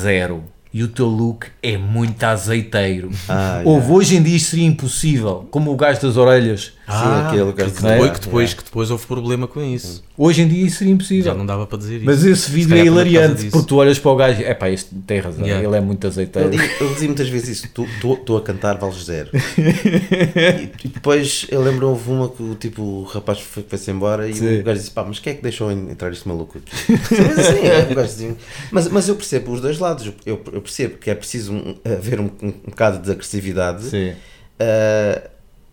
zero. 0.00 0.42
E 0.74 0.82
o 0.82 0.88
teu 0.88 1.06
look 1.06 1.46
é 1.62 1.78
muito 1.78 2.22
azeiteiro. 2.24 3.10
Ah, 3.28 3.62
Houve 3.64 3.90
hoje 3.90 4.16
em 4.16 4.22
dia 4.22 4.36
isto 4.36 4.50
seria 4.50 4.66
impossível, 4.66 5.48
como 5.50 5.72
o 5.72 5.76
gajo 5.76 6.00
das 6.02 6.16
orelhas. 6.16 6.72
Sim, 6.90 7.26
aquele 7.26 7.52
que 7.52 7.64
de- 7.64 7.70
depois, 7.70 8.02
é? 8.10 8.10
que, 8.14 8.20
depois, 8.20 8.54
que 8.54 8.64
depois 8.64 8.90
houve 8.90 9.06
problema 9.06 9.46
com 9.46 9.60
isso. 9.62 10.02
Hoje 10.16 10.42
em 10.42 10.48
dia 10.48 10.66
isso 10.66 10.78
seria 10.78 10.94
impossível. 10.94 11.24
Já 11.24 11.34
não 11.34 11.44
dava 11.44 11.66
para 11.66 11.78
dizer 11.78 11.96
isso. 11.96 12.04
Mas 12.06 12.24
esse 12.24 12.50
vídeo 12.50 12.74
é 12.76 12.80
por 12.80 12.86
hilariante, 12.86 13.34
disso. 13.42 13.50
porque 13.52 13.66
tu 13.68 13.76
olhas 13.76 13.98
para 13.98 14.10
o 14.10 14.16
gajo 14.16 14.40
e 14.40 14.44
é 14.44 14.54
pá, 14.54 14.70
este 14.70 14.94
tem 15.06 15.20
razão, 15.20 15.44
Yeah. 15.44 15.66
ele 15.66 15.76
é 15.76 15.80
muito 15.80 16.06
azeiteiro. 16.06 16.48
Ele, 16.52 16.62
ele 16.62 16.92
dizia 16.94 17.06
muitas 17.08 17.28
vezes 17.28 17.48
isso, 17.58 17.68
tu- 17.74 17.86
tu- 18.00 18.16
tu 18.16 18.36
a 18.36 18.42
cantar 18.42 18.78
vales 18.78 19.04
zero. 19.04 19.28
e, 19.58 20.70
e 20.86 20.88
depois 20.88 21.46
eu 21.50 21.62
lembro 21.62 21.88
houve 21.88 22.10
uma 22.10 22.28
que 22.28 22.42
o 22.42 22.54
tipo, 22.54 22.82
o 22.82 23.02
rapaz 23.04 23.40
foi- 23.40 23.64
foi-se 23.68 23.90
embora 23.90 24.28
e 24.28 24.34
Sim. 24.34 24.60
o 24.60 24.62
gajo 24.64 24.78
disse, 24.80 24.90
pá, 24.90 25.04
mas 25.04 25.18
quem 25.18 25.32
é 25.32 25.36
que 25.36 25.42
deixou 25.42 25.70
entrar 25.70 26.10
este 26.10 26.26
maluco 26.26 26.58
aqui? 26.58 26.72
mas, 27.10 27.38
assim, 27.38 27.66
é, 27.66 27.88
o 27.90 27.94
gajo 27.94 28.08
dizia- 28.08 28.36
mas, 28.72 28.88
mas 28.88 29.08
eu 29.08 29.14
percebo 29.14 29.52
os 29.52 29.60
dois 29.60 29.78
lados, 29.78 30.10
eu, 30.24 30.40
eu 30.52 30.60
percebo 30.62 30.96
que 30.98 31.10
é 31.10 31.14
preciso 31.14 31.52
um- 31.52 31.76
haver 31.84 32.18
um, 32.20 32.30
um, 32.42 32.48
um 32.48 32.70
bocado 32.70 32.98
de 32.98 33.10
agressividade, 33.10 33.84
Sim. 33.84 34.10
uh, 34.12 35.28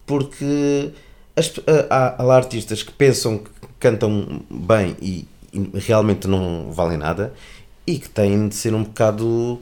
porque 0.06 0.92
as 1.36 1.48
uh, 1.48 1.64
há, 1.90 2.24
há 2.24 2.36
artistas 2.36 2.84
que 2.84 2.92
pensam 2.92 3.38
que 3.40 3.50
cantam 3.80 4.42
bem 4.50 4.96
e, 5.02 5.28
e 5.52 5.72
realmente 5.80 6.28
não 6.28 6.72
valem 6.72 6.98
nada 6.98 7.34
e 7.86 8.00
que 8.00 8.10
têm 8.10 8.48
de 8.48 8.56
ser 8.56 8.74
um 8.74 8.84
bocado 8.84 9.60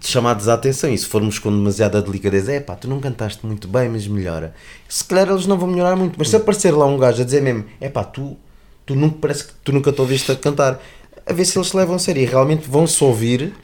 chamados 0.00 0.48
à 0.48 0.54
atenção. 0.54 0.92
E 0.92 0.98
se 0.98 1.06
formos 1.06 1.38
com 1.38 1.50
demasiada 1.50 2.02
delicadeza, 2.02 2.52
é 2.52 2.60
pá, 2.60 2.74
tu 2.74 2.88
não 2.88 3.00
cantaste 3.00 3.44
muito 3.46 3.68
bem, 3.68 3.88
mas 3.88 4.06
melhora. 4.06 4.54
Se 4.88 5.04
calhar 5.04 5.28
eles 5.28 5.46
não 5.46 5.58
vão 5.58 5.68
melhorar 5.68 5.96
muito, 5.96 6.16
mas 6.18 6.28
se 6.28 6.36
aparecer 6.36 6.72
lá 6.72 6.86
um 6.86 6.98
gajo 6.98 7.22
a 7.22 7.24
dizer 7.24 7.42
mesmo, 7.42 7.64
é 7.80 7.88
pá, 7.88 8.04
tu, 8.04 8.36
tu 8.84 8.94
nunca, 8.94 9.16
parece 9.20 9.46
que 9.46 9.52
tu 9.64 9.72
nunca 9.72 9.92
te 9.92 10.00
ouviste 10.00 10.30
a 10.32 10.36
cantar, 10.36 10.80
a 11.26 11.32
ver 11.32 11.44
se 11.44 11.58
eles 11.58 11.68
se 11.68 11.76
levam 11.76 11.96
a 11.96 11.98
sério 11.98 12.22
e 12.22 12.26
realmente 12.26 12.68
vão-se 12.68 13.02
ouvir. 13.02 13.54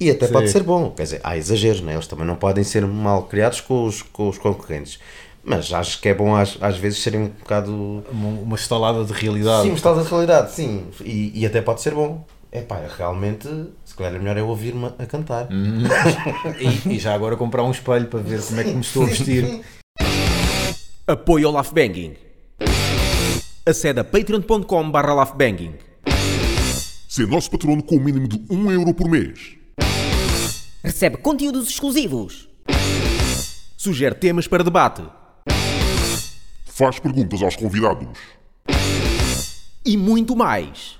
E 0.00 0.08
até 0.10 0.28
Sim. 0.28 0.32
pode 0.32 0.48
ser 0.50 0.62
bom, 0.62 0.92
quer 0.92 1.02
dizer, 1.02 1.20
há 1.24 1.36
exageros, 1.36 1.80
né? 1.80 1.94
eles 1.94 2.06
também 2.06 2.24
não 2.24 2.36
podem 2.36 2.62
ser 2.62 2.86
mal 2.86 3.24
criados 3.24 3.60
com 3.60 3.84
os, 3.84 4.00
com 4.00 4.28
os 4.28 4.38
concorrentes. 4.38 5.00
Mas 5.48 5.72
acho 5.72 5.98
que 6.02 6.10
é 6.10 6.14
bom 6.14 6.36
às, 6.36 6.58
às 6.60 6.76
vezes 6.76 6.98
serem 6.98 7.22
um 7.22 7.28
bocado. 7.28 8.04
Uma, 8.12 8.28
uma 8.42 8.54
estalada 8.54 9.02
de 9.02 9.14
realidade. 9.14 9.66
Sim, 9.66 9.72
estás 9.72 9.96
da 9.96 10.02
realidade, 10.02 10.52
sim. 10.52 10.88
E, 11.02 11.32
e 11.34 11.46
até 11.46 11.62
pode 11.62 11.80
ser 11.80 11.94
bom. 11.94 12.22
É 12.52 12.60
pá, 12.60 12.82
realmente, 12.98 13.48
se 13.82 13.94
calhar 13.94 14.14
é 14.14 14.18
melhor 14.18 14.36
eu 14.36 14.46
ouvir-me 14.46 14.92
a 14.98 15.06
cantar. 15.06 15.48
E, 16.60 16.96
e 16.96 16.98
já 16.98 17.14
agora 17.14 17.34
comprar 17.34 17.62
um 17.62 17.70
espelho 17.70 18.08
para 18.08 18.20
ver 18.20 18.42
como 18.42 18.60
é 18.60 18.64
que 18.64 18.70
me 18.72 18.80
estou 18.80 19.04
a 19.04 19.06
vestir. 19.06 19.62
Apoio 21.06 21.46
ao 21.46 21.54
Laugh 21.54 21.72
Banging. 21.72 22.14
Acede 23.64 24.00
a 24.00 24.04
patreon.com 24.04 24.90
barra 24.90 25.14
laughbanging. 25.14 25.74
Ser 27.08 27.26
nosso 27.26 27.50
patrono 27.50 27.82
com 27.82 27.96
o 27.96 28.00
mínimo 28.00 28.28
de 28.28 28.42
1 28.50 28.70
euro 28.72 28.92
por 28.92 29.08
mês. 29.08 29.56
Recebe 30.84 31.16
conteúdos 31.16 31.70
exclusivos. 31.70 32.48
Sugere 33.76 34.14
temas 34.14 34.46
para 34.46 34.64
debate. 34.64 35.02
Faz 36.78 37.00
perguntas 37.00 37.42
aos 37.42 37.56
convidados. 37.56 38.06
E 39.84 39.96
muito 39.96 40.36
mais. 40.36 40.96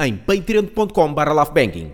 Em 0.00 0.16
patreon.com 0.16 1.14
laughbanging. 1.14 1.92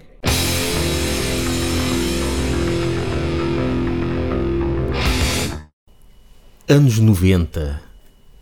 Anos 6.67 6.99
90. 6.99 7.83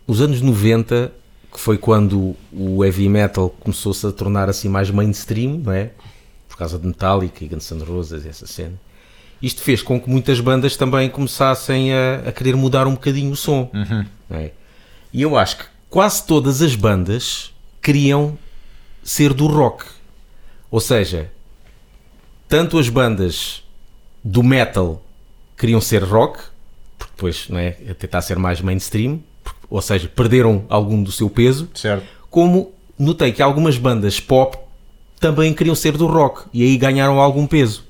Os 0.07 0.21
anos 0.21 0.39
90, 0.39 1.11
que 1.51 1.59
foi 1.59 1.77
quando 1.77 2.37
o 2.53 2.85
heavy 2.85 3.09
metal 3.09 3.49
começou-se 3.49 4.07
a 4.07 4.13
tornar 4.13 4.47
assim 4.47 4.69
mais 4.69 4.89
mainstream, 4.89 5.57
não 5.57 5.73
é? 5.73 5.91
Por 6.47 6.55
causa 6.55 6.79
de 6.79 6.87
Metallica 6.87 7.43
e 7.43 7.49
Guns 7.49 7.69
N' 7.69 7.83
Roses 7.83 8.23
e 8.23 8.29
essa 8.29 8.47
cena. 8.47 8.79
Isto 9.41 9.61
fez 9.61 9.81
com 9.81 9.99
que 9.99 10.09
muitas 10.09 10.39
bandas 10.39 10.75
também 10.75 11.09
começassem 11.09 11.93
a, 11.93 12.23
a 12.27 12.31
querer 12.31 12.55
mudar 12.55 12.87
um 12.87 12.91
bocadinho 12.93 13.31
o 13.31 13.35
som. 13.35 13.69
não 14.29 14.37
é? 14.37 14.51
E 15.13 15.21
eu 15.21 15.37
acho 15.37 15.57
que 15.57 15.65
quase 15.89 16.25
todas 16.25 16.61
as 16.61 16.75
bandas 16.75 17.53
queriam 17.81 18.37
ser 19.03 19.33
do 19.33 19.47
rock. 19.47 19.85
Ou 20.69 20.79
seja, 20.79 21.31
tanto 22.47 22.77
as 22.77 22.89
bandas 22.89 23.63
do 24.23 24.43
metal 24.43 25.01
queriam 25.57 25.81
ser 25.81 26.03
rock, 26.03 26.39
porque 26.97 27.13
depois 27.15 27.47
não 27.49 27.57
é, 27.59 27.77
a 27.89 27.93
tentar 27.93 28.21
ser 28.21 28.37
mais 28.37 28.61
mainstream, 28.61 29.21
porque- 29.43 29.59
ou 29.69 29.81
seja, 29.81 30.07
perderam 30.07 30.65
algum 30.69 31.01
do 31.01 31.11
seu 31.11 31.29
peso, 31.29 31.69
Certo. 31.73 32.05
como 32.29 32.71
notei 32.97 33.31
que 33.31 33.41
algumas 33.41 33.77
bandas 33.77 34.19
pop 34.19 34.57
também 35.19 35.53
queriam 35.53 35.75
ser 35.75 35.97
do 35.97 36.07
rock 36.07 36.43
e 36.53 36.63
aí 36.63 36.77
ganharam 36.77 37.19
algum 37.19 37.45
peso. 37.47 37.83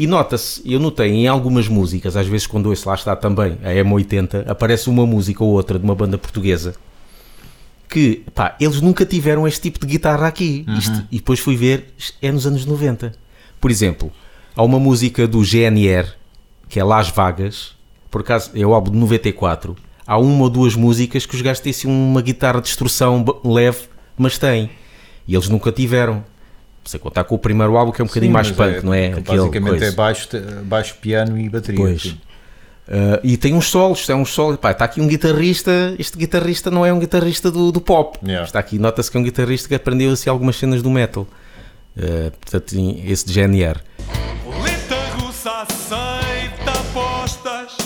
E 0.00 0.06
nota-se, 0.06 0.62
eu 0.64 0.78
notei 0.78 1.10
em 1.10 1.26
algumas 1.26 1.66
músicas, 1.66 2.16
às 2.16 2.26
vezes 2.28 2.46
quando 2.46 2.66
ouço 2.66 2.88
lá 2.88 2.94
está 2.94 3.16
também, 3.16 3.58
a 3.64 3.70
M80, 3.84 4.48
aparece 4.48 4.88
uma 4.88 5.04
música 5.04 5.42
ou 5.42 5.50
outra 5.50 5.76
de 5.76 5.84
uma 5.84 5.94
banda 5.94 6.16
portuguesa 6.16 6.74
que, 7.88 8.22
pá, 8.34 8.54
eles 8.60 8.80
nunca 8.80 9.04
tiveram 9.06 9.48
este 9.48 9.62
tipo 9.62 9.80
de 9.80 9.86
guitarra 9.86 10.26
aqui. 10.26 10.64
Isto- 10.78 11.06
e 11.10 11.16
depois 11.16 11.40
fui 11.40 11.56
ver, 11.56 11.92
é 12.20 12.30
nos 12.30 12.46
anos 12.46 12.64
90. 12.66 13.14
Por 13.60 13.70
exemplo, 13.70 14.12
há 14.54 14.62
uma 14.62 14.78
música 14.78 15.26
do 15.26 15.42
GNR, 15.42 16.06
que 16.68 16.78
é 16.78 16.84
Las 16.84 17.08
Vagas, 17.10 17.74
por 18.10 18.20
acaso 18.20 18.50
é 18.54 18.64
o 18.66 18.74
álbum 18.74 18.90
de 18.92 18.98
94. 18.98 19.74
Há 20.06 20.18
uma 20.18 20.44
ou 20.44 20.50
duas 20.50 20.74
músicas 20.74 21.24
que 21.26 21.34
os 21.34 21.40
gajos 21.42 21.60
têm 21.60 21.70
assim 21.70 21.88
uma 21.88 22.20
guitarra 22.22 22.60
de 22.60 22.66
destrução 22.68 23.22
b- 23.22 23.32
leve, 23.44 23.80
mas 24.16 24.38
têm. 24.38 24.70
E 25.26 25.34
eles 25.34 25.48
nunca 25.48 25.72
tiveram. 25.72 26.22
Sem 26.88 26.98
contar 26.98 27.24
com 27.24 27.34
o 27.34 27.38
primeiro 27.38 27.76
álbum, 27.76 27.92
que 27.92 28.00
é 28.00 28.04
um 28.04 28.06
bocadinho 28.08 28.30
Sim, 28.30 28.32
mais 28.32 28.50
punk, 28.50 28.82
não 28.82 28.94
é? 28.94 29.10
que 29.10 29.18
Aquele 29.18 29.36
Basicamente 29.36 29.68
coisa. 29.68 29.84
é 29.84 29.90
baixo, 29.90 30.28
baixo, 30.64 30.94
piano 31.02 31.38
e 31.38 31.46
bateria. 31.46 31.78
Pois. 31.78 32.04
Uh, 32.06 33.20
e 33.22 33.36
tem 33.36 33.52
uns 33.52 33.66
solos, 33.66 34.08
é 34.08 34.14
um 34.14 34.24
solo. 34.24 34.56
Pá, 34.56 34.70
está 34.70 34.86
aqui 34.86 34.98
um 34.98 35.06
guitarrista. 35.06 35.94
Este 35.98 36.16
guitarrista 36.16 36.70
não 36.70 36.86
é 36.86 36.90
um 36.90 36.98
guitarrista 36.98 37.50
do, 37.50 37.70
do 37.70 37.78
pop. 37.78 38.18
Yeah. 38.24 38.46
Está 38.46 38.58
aqui, 38.58 38.78
nota-se 38.78 39.10
que 39.10 39.18
é 39.18 39.20
um 39.20 39.22
guitarrista 39.22 39.68
que 39.68 39.74
aprendeu 39.74 40.10
assim, 40.10 40.30
algumas 40.30 40.56
cenas 40.56 40.80
do 40.80 40.88
metal. 40.88 41.26
Uh, 41.94 42.30
portanto, 42.40 42.74
tem 42.74 43.04
esse 43.06 43.26
de 43.26 43.34
GNR. 43.34 43.80
Roleta 44.46 44.96
russa 45.20 45.50
aceita 45.50 46.70
apostas, 46.70 47.76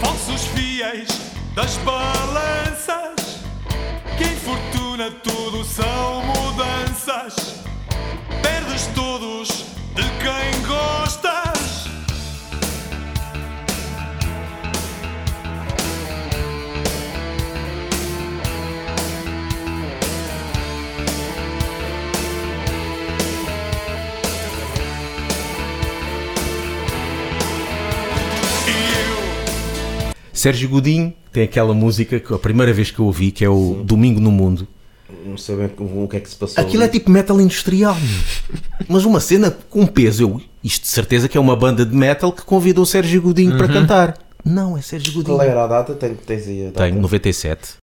falsos 0.00 0.46
fiéis 0.46 1.08
das 1.54 1.76
balanças. 1.76 3.42
Que 4.16 4.24
infortuna 4.24 5.10
tudo 5.22 5.62
são 5.62 6.22
mudanças. 6.24 7.47
De 9.98 10.04
quem 10.04 10.62
gostas. 10.64 11.88
Sérgio 30.32 30.68
Godinho 30.68 31.12
tem 31.32 31.42
aquela 31.42 31.74
música 31.74 32.20
que 32.20 32.32
a 32.32 32.38
primeira 32.38 32.72
vez 32.72 32.92
que 32.92 33.00
eu 33.00 33.06
ouvi, 33.06 33.32
que 33.32 33.44
é 33.44 33.48
o 33.48 33.82
Domingo 33.84 34.20
no 34.20 34.30
Mundo. 34.30 34.68
Não 35.28 35.36
sei 35.36 35.56
bem 35.56 35.70
o 35.78 36.08
que 36.08 36.16
é 36.16 36.20
que 36.20 36.30
se 36.30 36.36
passou. 36.36 36.62
Aquilo 36.62 36.82
é 36.82 36.88
tipo 36.88 37.10
metal 37.10 37.38
industrial, 37.38 37.96
mas 38.88 39.04
uma 39.04 39.20
cena 39.20 39.50
com 39.68 39.86
peso. 39.86 40.22
Eu, 40.22 40.40
isto 40.64 40.82
de 40.82 40.88
certeza 40.88 41.28
que 41.28 41.36
é 41.36 41.40
uma 41.40 41.54
banda 41.54 41.84
de 41.84 41.94
metal 41.94 42.32
que 42.32 42.42
convidou 42.42 42.84
o 42.84 42.86
Sérgio 42.86 43.20
Godinho 43.20 43.56
para 43.58 43.68
cantar. 43.68 44.18
Não, 44.42 44.76
é 44.76 44.80
Sérgio 44.80 45.12
Godinho. 45.12 45.36
Qual 45.36 45.46
era 45.46 45.64
a 45.64 45.66
data? 45.66 45.94
Tem, 45.94 46.14
tens 46.14 46.48
aí 46.48 46.62
a 46.62 46.70
data? 46.70 46.84
Tem, 46.84 46.92
97. 46.94 47.76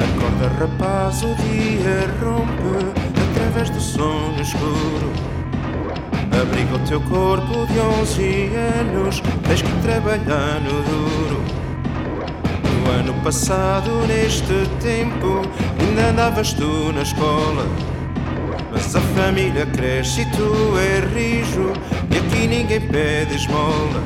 Acorda 0.00 0.48
rapaz, 0.60 1.22
o 1.22 1.34
dia 1.34 2.06
rompe 2.22 3.00
através 3.32 3.70
do 3.70 3.80
sonho 3.80 4.40
escuro. 4.42 5.37
Abriga 6.32 6.76
o 6.76 6.86
teu 6.86 7.00
corpo 7.02 7.66
de 7.66 7.78
11 7.78 8.22
anos, 8.80 9.20
tens 9.46 9.62
que 9.62 9.82
trabalhar 9.82 10.60
no 10.60 10.82
duro. 10.82 11.42
No 12.84 12.90
ano 12.92 13.22
passado, 13.22 13.90
neste 14.06 14.66
tempo, 14.80 15.42
ainda 15.80 16.10
andavas 16.10 16.52
tu 16.52 16.92
na 16.92 17.02
escola. 17.02 17.64
Mas 18.70 18.94
a 18.94 19.00
família 19.00 19.66
cresce 19.66 20.20
e 20.20 20.30
tu 20.30 20.78
és 20.78 21.12
rijo, 21.12 21.72
e 22.10 22.18
aqui 22.18 22.46
ninguém 22.46 22.80
pede 22.88 23.34
esmola. 23.36 24.02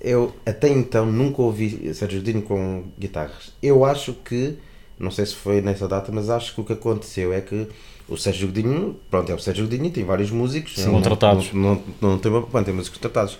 Eu 0.00 0.34
até 0.44 0.68
então 0.68 1.06
nunca 1.06 1.42
ouvi 1.42 1.94
Sérgio 1.94 2.20
Godinho 2.20 2.42
com 2.42 2.84
guitarras. 2.98 3.52
Eu 3.62 3.84
acho 3.84 4.14
que, 4.14 4.58
não 4.98 5.10
sei 5.10 5.26
se 5.26 5.34
foi 5.34 5.60
nessa 5.60 5.86
data, 5.86 6.10
mas 6.10 6.30
acho 6.30 6.54
que 6.54 6.60
o 6.60 6.64
que 6.64 6.72
aconteceu 6.72 7.32
é 7.32 7.40
que 7.40 7.68
o 8.12 8.16
Sérgio 8.16 8.48
Godinho, 8.48 8.96
pronto, 9.10 9.30
é 9.30 9.34
o 9.34 9.38
Sérgio 9.38 9.66
Godinho, 9.66 9.90
tem 9.90 10.04
vários 10.04 10.30
músicos 10.30 10.74
Sim, 10.76 10.86
não- 10.86 10.92
contratados. 10.94 11.52
Não, 11.52 11.82
não, 12.00 12.10
não 12.12 12.18
tem 12.18 12.30
uma 12.30 12.40
banda, 12.42 12.66
tem 12.66 12.74
músicos 12.74 12.98
contratados. 12.98 13.38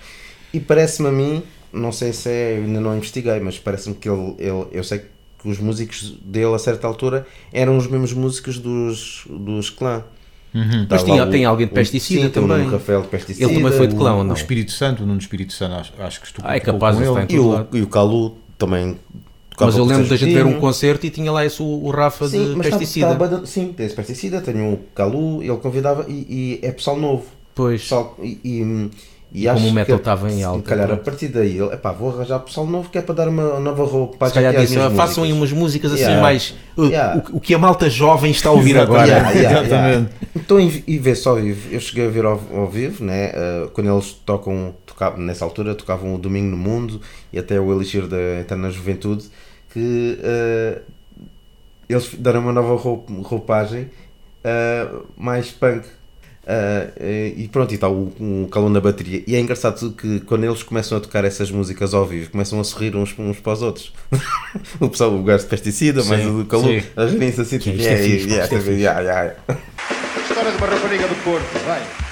E 0.53 0.59
parece-me 0.59 1.07
a 1.09 1.11
mim, 1.11 1.43
não 1.71 1.91
sei 1.91 2.13
se 2.13 2.29
é, 2.29 2.55
ainda 2.63 2.79
não 2.79 2.95
investiguei, 2.97 3.39
mas 3.39 3.57
parece-me 3.57 3.95
que 3.95 4.07
ele, 4.09 4.35
ele, 4.39 4.67
eu 4.71 4.83
sei 4.83 4.99
que 4.99 5.49
os 5.49 5.59
músicos 5.59 6.11
dele 6.23 6.53
a 6.53 6.59
certa 6.59 6.87
altura 6.87 7.25
eram 7.51 7.75
os 7.77 7.87
mesmos 7.87 8.13
músicos 8.13 8.57
dos, 8.59 9.23
dos 9.29 9.69
clã. 9.69 10.03
Uhum. 10.53 10.85
Mas 10.87 11.01
Tá 11.01 11.05
tinha- 11.09 11.25
lá 11.25 11.31
tem 11.31 11.45
alguém 11.45 11.65
de 11.67 11.73
Pesticida 11.73 12.21
sim, 12.25 12.29
tem 12.29 12.43
o 12.43 12.47
também. 12.47 12.63
Nuno 12.65 12.77
Rafael 12.77 13.01
de 13.01 13.07
Pesticida. 13.07 13.45
Ele 13.51 13.55
também 13.59 13.75
foi 13.77 13.87
de 13.87 13.95
clã, 13.95 14.13
ou 14.13 14.21
O 14.21 14.23
não? 14.23 14.35
Espírito 14.35 14.71
Santo, 14.71 15.01
o 15.03 15.05
Nuno 15.07 15.19
Espírito 15.19 15.51
Santo, 15.51 15.73
acho, 15.73 15.93
acho 15.97 16.21
que 16.21 16.27
estou 16.27 16.45
Ah, 16.47 16.55
é 16.55 16.59
capaz 16.59 16.95
de 16.97 17.03
estar 17.03 17.23
em 17.23 17.35
E 17.35 17.39
o, 17.39 17.67
e 17.73 17.81
o 17.81 17.87
Calu 17.87 18.37
também 18.57 18.97
Mas 19.59 19.77
eu 19.77 19.83
lembro 19.85 20.07
da 20.07 20.15
gente 20.15 20.33
ver 20.33 20.45
um 20.45 20.59
concerto 20.59 21.05
e 21.05 21.09
tinha 21.09 21.31
lá 21.31 21.45
esse, 21.45 21.61
o, 21.61 21.89
Rafa 21.89 22.27
Sim, 22.27 22.49
de 22.51 22.55
mas 22.55 22.65
está- 22.67 22.77
pesticida. 22.79 23.05
está 23.07 23.17
banda- 23.17 23.45
sim, 23.45 23.71
tem 23.71 23.85
esse 23.85 23.95
pesticida, 23.95 24.41
tem 24.41 24.55
o 24.73 24.79
Calu, 24.95 25.41
ele 25.43 25.55
convidava 25.57 26.05
e, 26.09 26.59
e 26.61 26.65
é 26.65 26.71
pessoal 26.71 26.97
novo. 26.99 27.25
Pois. 27.55 27.81
Pessoal, 27.81 28.17
e, 28.21 28.39
e, 28.43 28.89
e 29.33 29.47
Como 29.47 29.67
o 29.69 29.73
metal 29.73 29.95
estava 29.97 30.31
em 30.31 30.37
se 30.37 30.43
alta, 30.43 30.69
calhar 30.69 30.85
a 30.85 30.87
pronto. 30.89 31.03
partir 31.05 31.27
daí, 31.29 31.57
ele, 31.57 31.73
epá, 31.73 31.91
vou 31.91 32.09
arranjar 32.13 32.37
pessoal 32.39 32.67
novo 32.67 32.89
que 32.89 32.99
é 32.99 33.01
para 33.01 33.15
dar 33.15 33.27
uma 33.29 33.59
nova 33.59 33.83
roupa. 33.83 34.27
Se 34.27 34.33
calhar 34.35 34.55
disse, 34.55 34.77
"Ah, 34.77 34.91
façam 34.91 35.23
aí 35.23 35.33
umas 35.33 35.51
músicas 35.51 35.91
assim 35.91 36.03
Yeah. 36.03 36.21
mais. 36.21 36.53
uh, 36.77 36.85
Yeah. 36.85 37.23
O, 37.31 37.37
o 37.37 37.39
que 37.41 37.53
a 37.55 37.57
malta 37.57 37.89
jovem 37.89 38.29
está 38.29 38.49
a 38.49 38.51
ouvir 38.51 38.77
agora. 38.77 39.07
Yeah, 39.07 39.29
yeah, 39.31 39.41
yeah. 39.61 39.65
Exatamente. 39.67 40.13
Então, 40.35 40.59
e, 40.59 40.83
e 40.85 40.97
ver 40.99 41.15
só 41.15 41.31
ao 41.31 41.37
vivo, 41.37 41.73
eu 41.73 41.79
cheguei 41.79 42.05
a 42.05 42.09
ver 42.09 42.25
ao, 42.25 42.39
ao 42.53 42.69
vivo, 42.69 43.03
né? 43.03 43.31
eh, 43.33 43.69
quando 43.73 43.91
eles 43.91 44.11
tocam, 44.25 44.75
tocavam, 44.85 45.19
nessa 45.19 45.43
altura 45.43 45.73
tocavam 45.73 46.13
o 46.13 46.17
Domingo 46.19 46.51
no 46.51 46.57
Mundo 46.57 47.01
e 47.31 47.39
até 47.39 47.59
o 47.59 47.73
Elixir 47.73 48.05
da 48.07 48.17
Eterna 48.41 48.69
Juventude, 48.69 49.25
que 49.73 50.19
eh, 50.21 50.79
eles 51.89 52.09
deram 52.19 52.41
uma 52.41 52.53
nova 52.53 52.75
roup- 52.75 53.09
roupagem 53.23 53.89
eh, 54.43 54.87
mais 55.17 55.49
punk. 55.51 55.85
Eh, 56.45 57.33
e 57.37 57.47
pronto, 57.47 57.71
e 57.71 57.75
está 57.75 57.87
o, 57.87 58.11
o 58.19 58.47
calão 58.51 58.69
na 58.69 58.81
bateria. 58.81 59.23
E 59.25 59.35
é 59.35 59.39
engraçado 59.39 59.91
que 59.91 60.19
quando 60.21 60.43
eles 60.43 60.61
começam 60.61 60.97
a 60.97 61.01
tocar 61.01 61.23
essas 61.23 61.49
músicas 61.49 61.93
ao 61.93 62.05
vivo, 62.05 62.29
começam 62.31 62.59
a 62.59 62.63
sorrir 62.63 62.95
uns, 62.95 63.15
uns 63.17 63.39
para 63.39 63.53
os 63.53 63.61
outros. 63.61 63.93
o 64.79 64.89
pessoal, 64.89 65.13
o 65.15 65.23
gajo 65.23 65.43
de 65.43 65.49
pesticida, 65.49 66.03
mas 66.03 66.21
Sim, 66.21 66.27
o 66.27 66.43
do 66.43 66.45
calor, 66.45 66.67
sim. 66.67 66.83
a 66.95 67.05
rirem-se 67.05 67.41
assim, 67.41 67.57
tipo, 67.57 67.77
isto 67.77 67.87
é 67.87 67.93
yeah, 67.93 68.05
yeah, 68.05 68.33
é 68.33 68.57
yeah, 68.57 68.71
yeah, 68.71 69.01
yeah, 69.01 69.21
yeah. 69.23 69.61
História 70.21 70.51
de 70.51 70.57
uma 70.57 70.67
rapariga 70.67 71.07
do 71.07 71.15
Porto, 71.23 71.65
vai. 71.65 72.02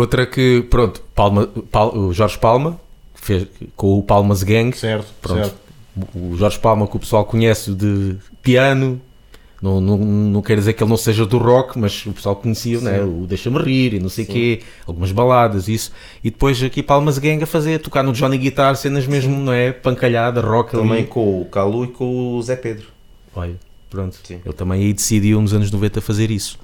Outra 0.00 0.26
que, 0.26 0.62
pronto, 0.70 1.02
Palma, 1.14 1.46
Pal- 1.70 1.96
o 1.96 2.12
Jorge 2.12 2.38
Palma, 2.38 2.80
fez 3.14 3.46
com 3.76 3.98
o 3.98 4.02
Palmas 4.02 4.42
Gang. 4.42 4.76
Certo, 4.76 5.06
Pronto. 5.20 5.40
certo. 5.44 5.56
O 6.14 6.36
Jorge 6.36 6.58
Palma, 6.58 6.86
que 6.86 6.96
o 6.96 7.00
pessoal 7.00 7.24
conhece 7.24 7.74
de 7.74 8.16
piano. 8.42 9.00
Não, 9.60 9.78
não, 9.78 9.98
não 9.98 10.40
quer 10.40 10.56
dizer 10.56 10.72
que 10.72 10.82
ele 10.82 10.88
não 10.88 10.96
seja 10.96 11.26
do 11.26 11.36
rock, 11.36 11.78
mas 11.78 12.06
o 12.06 12.12
pessoal 12.12 12.34
conhecia, 12.34 12.80
né? 12.80 13.02
o 13.02 13.26
Deixa-me 13.28 13.58
Rir 13.58 13.92
e 13.92 14.00
não 14.00 14.08
sei 14.08 14.24
o 14.24 14.26
quê, 14.26 14.60
algumas 14.86 15.12
baladas, 15.12 15.68
isso. 15.68 15.92
E 16.24 16.30
depois 16.30 16.62
aqui 16.62 16.82
Palmas 16.82 17.18
Gang 17.18 17.42
a 17.42 17.46
fazer, 17.46 17.78
tocar 17.80 18.02
no 18.02 18.14
Johnny 18.14 18.38
Guitar, 18.38 18.74
cenas 18.76 19.06
mesmo, 19.06 19.36
não 19.36 19.52
é? 19.52 19.70
Pancalhada, 19.70 20.40
rock 20.40 20.70
Também 20.70 21.00
ali. 21.00 21.06
com 21.06 21.42
o 21.42 21.44
Calu 21.44 21.84
e 21.84 21.88
com 21.88 22.36
o 22.36 22.42
Zé 22.42 22.56
Pedro. 22.56 22.86
Olha, 23.36 23.54
pronto. 23.90 24.16
Sim. 24.24 24.40
Ele 24.42 24.54
também 24.54 24.80
aí 24.82 24.92
decidiu 24.94 25.38
nos 25.42 25.52
anos 25.52 25.70
90 25.70 26.00
fazer 26.00 26.30
isso. 26.30 26.58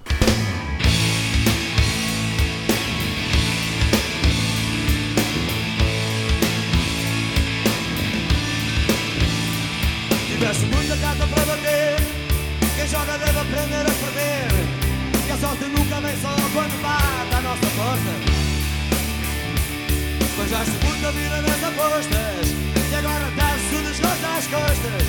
Já 20.57 20.65
se 20.65 20.87
muita 20.87 21.13
vida 21.13 21.43
nas 21.43 21.65
apostas 21.65 22.49
E 22.91 22.95
agora 22.95 23.29
está-se 23.29 23.75
o 23.75 23.83
desgosto 23.83 24.25
às 24.25 24.47
costas 24.47 25.03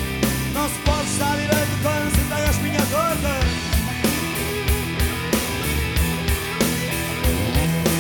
Não 0.54 0.68
se 0.68 0.80
pode 0.80 1.08
estar 1.08 1.38
direito 1.38 1.78
quando 1.82 2.12
se 2.12 2.24
tem 2.28 2.38
a 2.38 2.50
espinha 2.50 2.82
torta 2.92 3.34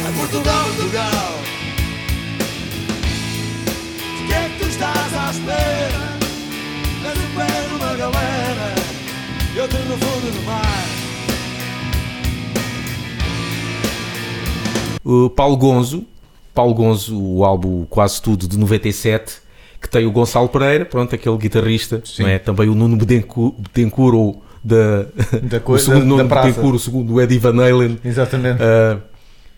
A 0.05 0.11
Portugal, 0.19 0.65
Portugal 0.75 1.39
De 4.17 4.27
que 4.27 4.33
é 4.33 4.49
que 4.49 4.59
tu 4.59 4.67
estás 4.67 5.13
à 5.13 5.31
espera? 5.31 6.17
Tens 7.01 7.17
o 7.17 7.27
pé 7.33 7.67
numa 7.71 7.95
galera 7.95 8.75
e 9.55 9.59
outro 9.61 9.79
no 9.85 9.97
fundo 9.97 10.31
do 10.33 10.41
mar. 10.45 10.85
O 15.05 15.29
Paulo 15.29 15.55
Gonzo, 15.55 16.05
Paulo 16.57 16.73
Gonzo, 16.73 17.15
o 17.21 17.45
álbum 17.45 17.85
Quase 17.85 18.19
Tudo 18.19 18.47
de 18.47 18.57
97, 18.57 19.35
que 19.79 19.87
tem 19.87 20.07
o 20.07 20.11
Gonçalo 20.11 20.49
Pereira, 20.49 20.85
pronto, 20.85 21.13
aquele 21.13 21.37
guitarrista, 21.37 22.01
é? 22.25 22.39
também 22.39 22.67
o 22.67 22.73
Nuno 22.73 22.97
Betancourt, 22.97 24.15
ou 24.15 24.43
da, 24.63 25.03
Da 25.43 25.57
o 25.59 25.61
coisa- 25.61 25.85
segundo 25.85 25.99
da- 26.01 26.05
Nuno 26.05 26.17
da 26.17 26.23
o 26.75 26.79
segundo 26.79 27.13
o 27.13 27.21
Eddie 27.21 27.37
Van 27.37 27.63
Halen, 27.63 27.99
Exatamente. 28.03 28.59
ah, 28.63 28.97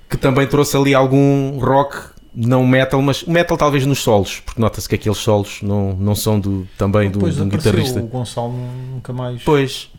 que 0.09 0.17
também 0.17 0.45
trouxe 0.45 0.75
ali 0.75 0.93
algum 0.93 1.57
rock, 1.59 1.97
não 2.35 2.67
metal, 2.67 3.01
mas 3.01 3.23
metal 3.23 3.55
talvez 3.57 3.85
nos 3.85 3.99
solos, 3.99 4.41
porque 4.45 4.59
nota-se 4.59 4.89
que 4.89 4.95
aqueles 4.95 5.19
solos 5.19 5.59
não, 5.63 5.93
não 5.95 6.15
são 6.15 6.37
do, 6.37 6.67
também 6.77 7.09
do, 7.09 7.31
de 7.31 7.41
um 7.41 7.47
guitarrista. 7.47 8.01
o 8.01 8.07
Gonçalo 8.07 8.53
nunca 8.93 9.13
mais. 9.13 9.41
Pois, 9.43 9.89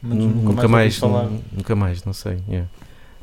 mas 0.00 0.16
nunca, 0.16 0.62
ouvi 0.62 0.68
mais, 0.68 0.98
nu- 1.02 1.40
nunca 1.52 1.76
mais, 1.76 2.04
não 2.06 2.14
sei. 2.14 2.38
yeah. 2.48 2.66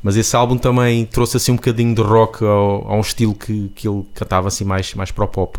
Mas 0.06 0.16
esse 0.16 0.36
álbum 0.36 0.56
também 0.56 1.04
trouxe 1.04 1.36
assim 1.36 1.50
um 1.50 1.56
bocadinho 1.56 1.92
de 1.92 2.00
rock 2.00 2.44
ao, 2.44 2.88
a 2.88 2.94
um 2.94 3.00
estilo 3.00 3.34
que, 3.34 3.72
que 3.74 3.88
ele 3.88 4.04
cantava 4.14 4.46
assim 4.46 4.62
mais, 4.62 4.94
mais 4.94 5.10
para 5.10 5.24
o 5.24 5.26
pop. 5.26 5.58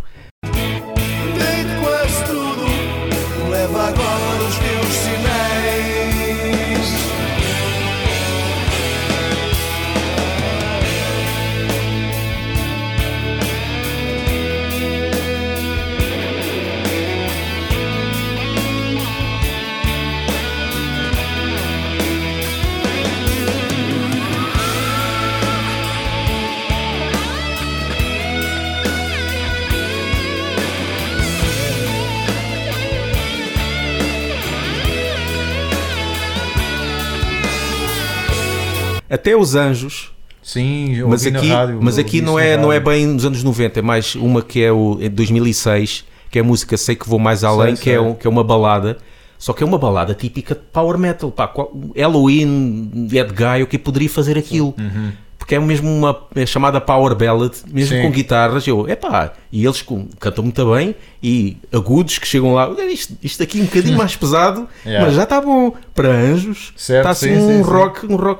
Até 39.27 39.35
os 39.35 39.55
Anjos. 39.55 40.11
Sim, 40.41 40.95
eu 40.95 41.09
Mas 41.09 41.25
ouvi 41.25 41.37
aqui, 41.37 41.47
na 41.49 41.55
rádio. 41.57 41.79
mas 41.81 41.97
aqui 41.97 42.21
não 42.21 42.39
é, 42.39 42.55
não 42.55 42.71
é 42.71 42.79
bem 42.79 43.05
nos 43.05 43.25
anos 43.25 43.43
90, 43.43 43.79
é 43.79 43.81
mais 43.81 44.15
uma 44.15 44.41
que 44.41 44.63
é 44.63 44.71
o 44.71 44.97
em 45.01 45.09
2006, 45.09 46.05
que 46.31 46.39
é 46.39 46.41
a 46.41 46.45
música 46.45 46.77
Sei 46.77 46.95
que 46.95 47.09
Vou 47.09 47.19
Mais 47.19 47.43
Além, 47.43 47.75
Sei, 47.75 47.83
que, 47.83 47.89
é 47.89 47.99
sei. 47.99 48.01
um- 48.07 48.13
que 48.13 48.25
é 48.25 48.29
uma 48.29 48.45
balada. 48.45 48.97
Só 49.37 49.51
que 49.51 49.61
é 49.63 49.65
uma 49.65 49.77
balada 49.77 50.13
típica 50.13 50.55
de 50.55 50.61
power 50.71 50.97
metal. 50.97 51.29
Pá, 51.29 51.53
Halloween, 51.93 52.89
Ed 53.11 53.33
Guy, 53.33 53.63
o 53.63 53.67
que 53.67 53.77
poderia 53.77 54.09
fazer 54.09 54.37
aquilo? 54.37 54.73
Porque 55.37 55.55
é 55.55 55.59
mesmo 55.59 55.89
uma 55.89 56.17
é 56.33 56.45
chamada 56.45 56.79
power 56.79 57.13
ballad, 57.13 57.53
mesmo 57.69 57.97
Sim. 57.97 58.01
com 58.03 58.11
guitarras. 58.11 58.65
Eu, 58.65 58.87
epá, 58.87 59.33
e 59.51 59.65
eles 59.65 59.81
com- 59.81 60.07
cantam 60.21 60.45
muito 60.45 60.73
bem 60.73 60.95
e 61.21 61.57
agudos 61.73 62.17
que 62.17 62.25
chegam 62.25 62.53
lá. 62.53 62.69
Isto, 62.89 63.13
isto 63.21 63.43
aqui 63.43 63.59
um 63.59 63.65
bocadinho 63.65 63.97
mais 63.99 64.15
pesado, 64.15 64.65
Yeah. 64.85 65.05
mas 65.05 65.15
já 65.15 65.23
está 65.23 65.41
bom. 65.41 65.73
Para 65.93 66.07
anjos, 66.13 66.71
está 66.77 67.09
assim 67.09 67.35
sim, 67.35 67.41
um 67.41 67.47
sim, 67.57 67.63
sim. 67.65 67.69
rock, 67.69 68.05
um 68.07 68.15
rock 68.15 68.39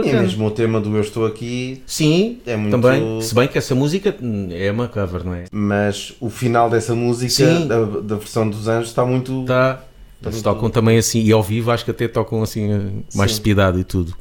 encontrei. 0.00 0.10
E 0.10 0.14
bacana. 0.16 0.22
mesmo 0.22 0.46
o 0.46 0.50
tema 0.50 0.80
do 0.80 0.94
Eu 0.96 1.00
Estou 1.02 1.26
Aqui, 1.26 1.82
Sim, 1.86 2.38
É 2.46 2.56
muito- 2.56 2.70
também. 2.78 3.20
Se 3.22 3.34
bem 3.34 3.48
que 3.48 3.58
essa 3.58 3.74
música 3.74 4.14
hum, 4.22 4.48
é 4.50 4.70
uma 4.70 4.88
cover, 4.88 5.24
não 5.24 5.34
é? 5.34 5.44
mas 5.50 6.14
o 6.20 6.28
final 6.30 6.68
dessa 6.70 6.94
música, 6.94 7.44
da, 7.66 7.84
da 8.00 8.16
versão 8.16 8.48
dos 8.48 8.68
Anjos, 8.68 8.88
está 8.90 9.04
muito. 9.04 9.44
Tá. 9.44 9.74
Tá 10.20 10.30
Eles 10.30 10.34
muito- 10.36 10.44
tocam 10.44 10.68
também 10.70 10.98
assim, 10.98 11.22
e 11.22 11.30
ao 11.32 11.42
vivo 11.42 11.70
acho 11.70 11.84
que 11.84 11.90
até 11.92 12.08
tocam 12.08 12.42
assim 12.42 12.72
eh, 12.72 12.80
mais 13.14 13.30
Sim. 13.32 13.36
speedado 13.36 13.78
e 13.78 13.84
tudo. 13.84 14.14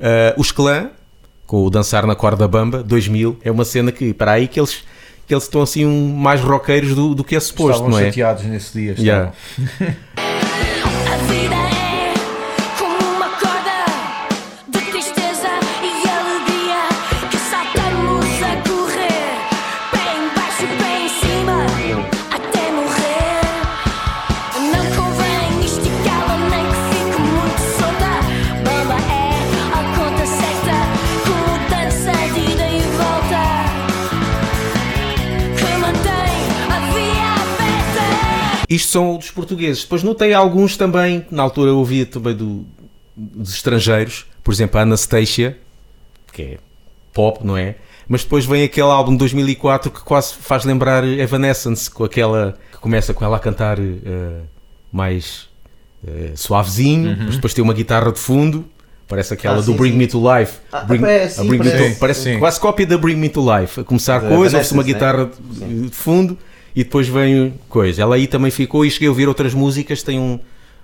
Ah, 0.00 0.34
os 0.36 0.52
Clã, 0.52 0.90
com 1.46 1.64
o 1.64 1.70
Dançar 1.70 2.06
na 2.06 2.14
Corda 2.14 2.46
Bamba, 2.46 2.82
2000, 2.82 3.36
é 3.44 3.50
uma 3.50 3.64
cena 3.64 3.90
que, 3.90 4.14
para 4.14 4.32
aí, 4.32 4.46
que 4.46 4.60
eles, 4.60 4.84
que 5.26 5.34
eles 5.34 5.42
estão 5.44 5.60
assim 5.62 5.84
um, 5.84 6.14
mais 6.14 6.40
roqueiros 6.40 6.94
do, 6.94 7.12
do 7.14 7.24
que 7.24 7.34
é 7.34 7.40
suposto, 7.40 7.72
Estavam 7.72 7.90
não 7.90 7.98
é? 7.98 8.04
chateados 8.06 8.44
nesse 8.44 8.72
dia. 8.78 8.94
Yeah. 8.98 9.32
estavam. 9.58 9.96
Isto 38.74 38.90
são 38.90 39.16
dos 39.16 39.30
portugueses. 39.30 39.82
Depois 39.82 40.02
notei 40.02 40.32
alguns 40.32 40.76
também, 40.76 41.26
na 41.30 41.42
altura 41.42 41.70
eu 41.70 41.78
ouvia 41.78 42.06
também 42.06 42.34
do, 42.34 42.64
dos 43.16 43.54
estrangeiros, 43.54 44.26
por 44.42 44.52
exemplo, 44.52 44.78
a 44.78 44.82
Anastasia, 44.82 45.58
que 46.32 46.42
é 46.42 46.58
pop, 47.12 47.44
não 47.46 47.56
é? 47.56 47.76
Mas 48.08 48.22
depois 48.24 48.44
vem 48.44 48.64
aquele 48.64 48.88
álbum 48.88 49.12
de 49.12 49.18
2004 49.18 49.90
que 49.90 50.00
quase 50.00 50.34
faz 50.34 50.64
lembrar 50.64 51.04
Evanescence, 51.04 51.90
com 51.90 52.04
aquela 52.04 52.58
que 52.72 52.78
começa 52.78 53.12
com 53.14 53.24
ela 53.24 53.36
a 53.36 53.40
cantar 53.40 53.78
eh, 53.78 54.40
mais 54.90 55.48
eh, 56.06 56.32
suavezinho, 56.34 57.16
mas 57.26 57.36
depois 57.36 57.54
tem 57.54 57.62
uma 57.62 57.72
guitarra 57.74 58.10
de 58.12 58.18
fundo. 58.18 58.64
Parece 59.08 59.34
aquela 59.34 59.56
Ah, 59.56 59.60
do 59.60 59.64
sim, 59.72 59.76
Bring 59.76 59.92
sim. 59.92 59.96
Me 59.98 60.06
to 60.06 60.18
Life. 60.38 60.54
Ah, 60.72 60.80
Bring- 60.80 61.04
é, 61.04 61.24
a 61.24 61.28
sim, 61.28 61.46
Bring 61.46 61.58
Me 61.58 61.64
parece. 61.70 61.94
to- 61.94 62.00
parece 62.00 62.22
Sim. 62.22 62.38
quase 62.38 62.58
cópia 62.60 62.86
da 62.86 62.96
Bring 62.96 63.16
Me 63.16 63.28
to 63.28 63.40
Life. 63.58 63.80
A 63.80 63.84
começar 63.84 64.20
Da 64.20 64.28
coisa, 64.28 64.56
ouve-se 64.56 64.72
uma 64.72 64.82
né? 64.82 64.86
guitarra 64.92 65.30
de, 65.50 65.82
de 65.82 65.90
fundo 65.94 66.38
e 66.74 66.84
depois 66.84 67.08
vem 67.08 67.54
coisa. 67.68 68.02
Ela 68.02 68.16
aí 68.16 68.26
também 68.26 68.50
ficou 68.50 68.84
e 68.84 68.90
cheguei 68.90 69.08
a 69.08 69.10
ouvir 69.10 69.28
outras 69.28 69.52
músicas, 69.54 70.02
tem 70.02 70.18
um, 70.18 70.38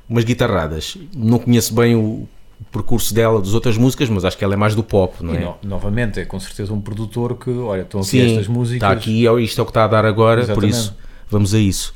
umas 0.09 0.25
guitarradas. 0.25 0.97
Não 1.17 1.39
conheço 1.39 1.75
bem 1.75 1.95
o 1.97 2.29
percurso 2.73 3.15
dela 3.15 3.41
das 3.41 3.55
outras 3.55 3.77
músicas, 3.79 4.09
mas 4.11 4.25
acho 4.25 4.37
que 4.37 4.45
ela 4.45 4.55
é 4.55 4.57
mais 4.57 4.75
do 4.75 4.83
pop, 4.83 5.15
não 5.23 5.33
E 5.35 5.37
é? 5.37 5.41
no- 5.41 5.57
novamente, 5.63 6.19
é 6.21 6.25
com 6.25 6.39
certeza 6.41 6.73
um 6.75 6.81
produtor 6.81 7.37
que, 7.37 7.51
olha, 7.51 7.83
estão 7.83 8.01
aqui 8.01 8.11
Sim, 8.11 8.31
estas 8.31 8.49
músicas. 8.49 8.77
está 8.89 8.91
aqui, 8.91 9.27
ó, 9.29 9.39
isto 9.39 9.61
é 9.61 9.63
o 9.63 9.65
que 9.65 9.71
está 9.71 9.85
a 9.85 9.89
dar 9.89 10.05
agora, 10.05 10.41
por 10.43 10.65
Exatamente. 10.65 10.75
isso 10.75 10.97
vamos 11.31 11.55
a 11.55 11.59
isso. 11.59 11.95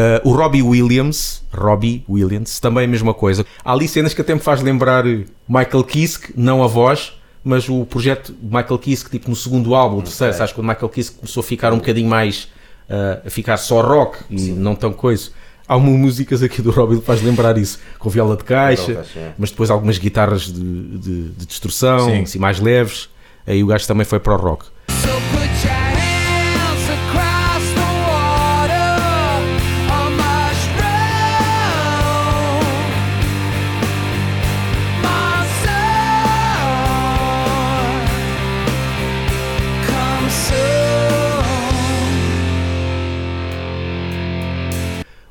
Uh, 0.00 0.28
o 0.28 0.32
Robbie 0.32 0.62
Williams, 0.62 1.42
Robbie 1.52 2.02
Williams, 2.08 2.58
também 2.58 2.84
a 2.84 2.88
mesma 2.88 3.12
coisa. 3.12 3.44
Há 3.62 3.72
ali 3.72 3.86
cenas 3.86 4.14
que 4.14 4.20
até 4.22 4.32
me 4.32 4.40
faz 4.40 4.62
lembrar 4.62 5.04
Michael 5.46 5.84
Kiske, 5.84 6.32
não 6.34 6.62
a 6.62 6.66
voz, 6.66 7.12
mas 7.44 7.68
o 7.68 7.84
projeto 7.84 8.32
de 8.32 8.44
Michael 8.44 8.78
Kiske, 8.78 9.10
tipo 9.10 9.28
no 9.28 9.36
segundo 9.36 9.74
álbum, 9.74 9.98
o 9.98 10.02
terceiro, 10.02 10.32
sabes, 10.32 10.54
quando 10.54 10.68
Michael 10.68 10.88
Kiske 10.88 11.16
começou 11.16 11.42
a 11.42 11.44
ficar 11.44 11.72
um 11.72 11.76
bocadinho 11.76 12.08
mais 12.08 12.44
uh, 12.88 13.26
a 13.26 13.30
ficar 13.30 13.58
só 13.58 13.82
rock 13.82 14.18
e 14.30 14.50
não 14.52 14.74
tão 14.74 14.92
coisa. 14.92 15.30
Há 15.68 15.76
uma 15.76 15.90
músicas 15.90 16.42
aqui 16.42 16.62
do 16.62 16.70
Robbie 16.70 16.98
que 16.98 17.04
faz 17.04 17.22
lembrar 17.22 17.56
isso, 17.58 17.78
com 17.98 18.08
viola 18.08 18.36
de 18.36 18.44
caixa, 18.44 18.86
Viola 18.86 19.02
de 19.02 19.08
caixa, 19.08 19.20
é. 19.20 19.32
mas 19.38 19.50
depois 19.50 19.70
algumas 19.70 19.98
guitarras 19.98 20.42
de, 20.42 20.98
de, 20.98 21.28
de 21.28 21.46
destrução, 21.46 22.06
Sim. 22.06 22.22
assim, 22.22 22.38
mais 22.38 22.58
leves. 22.58 23.08
Aí 23.46 23.62
o 23.62 23.66
gajo 23.66 23.86
também 23.86 24.04
foi 24.04 24.18
para 24.18 24.34
o 24.34 24.36
rock. 24.36 24.66
So 24.88 25.89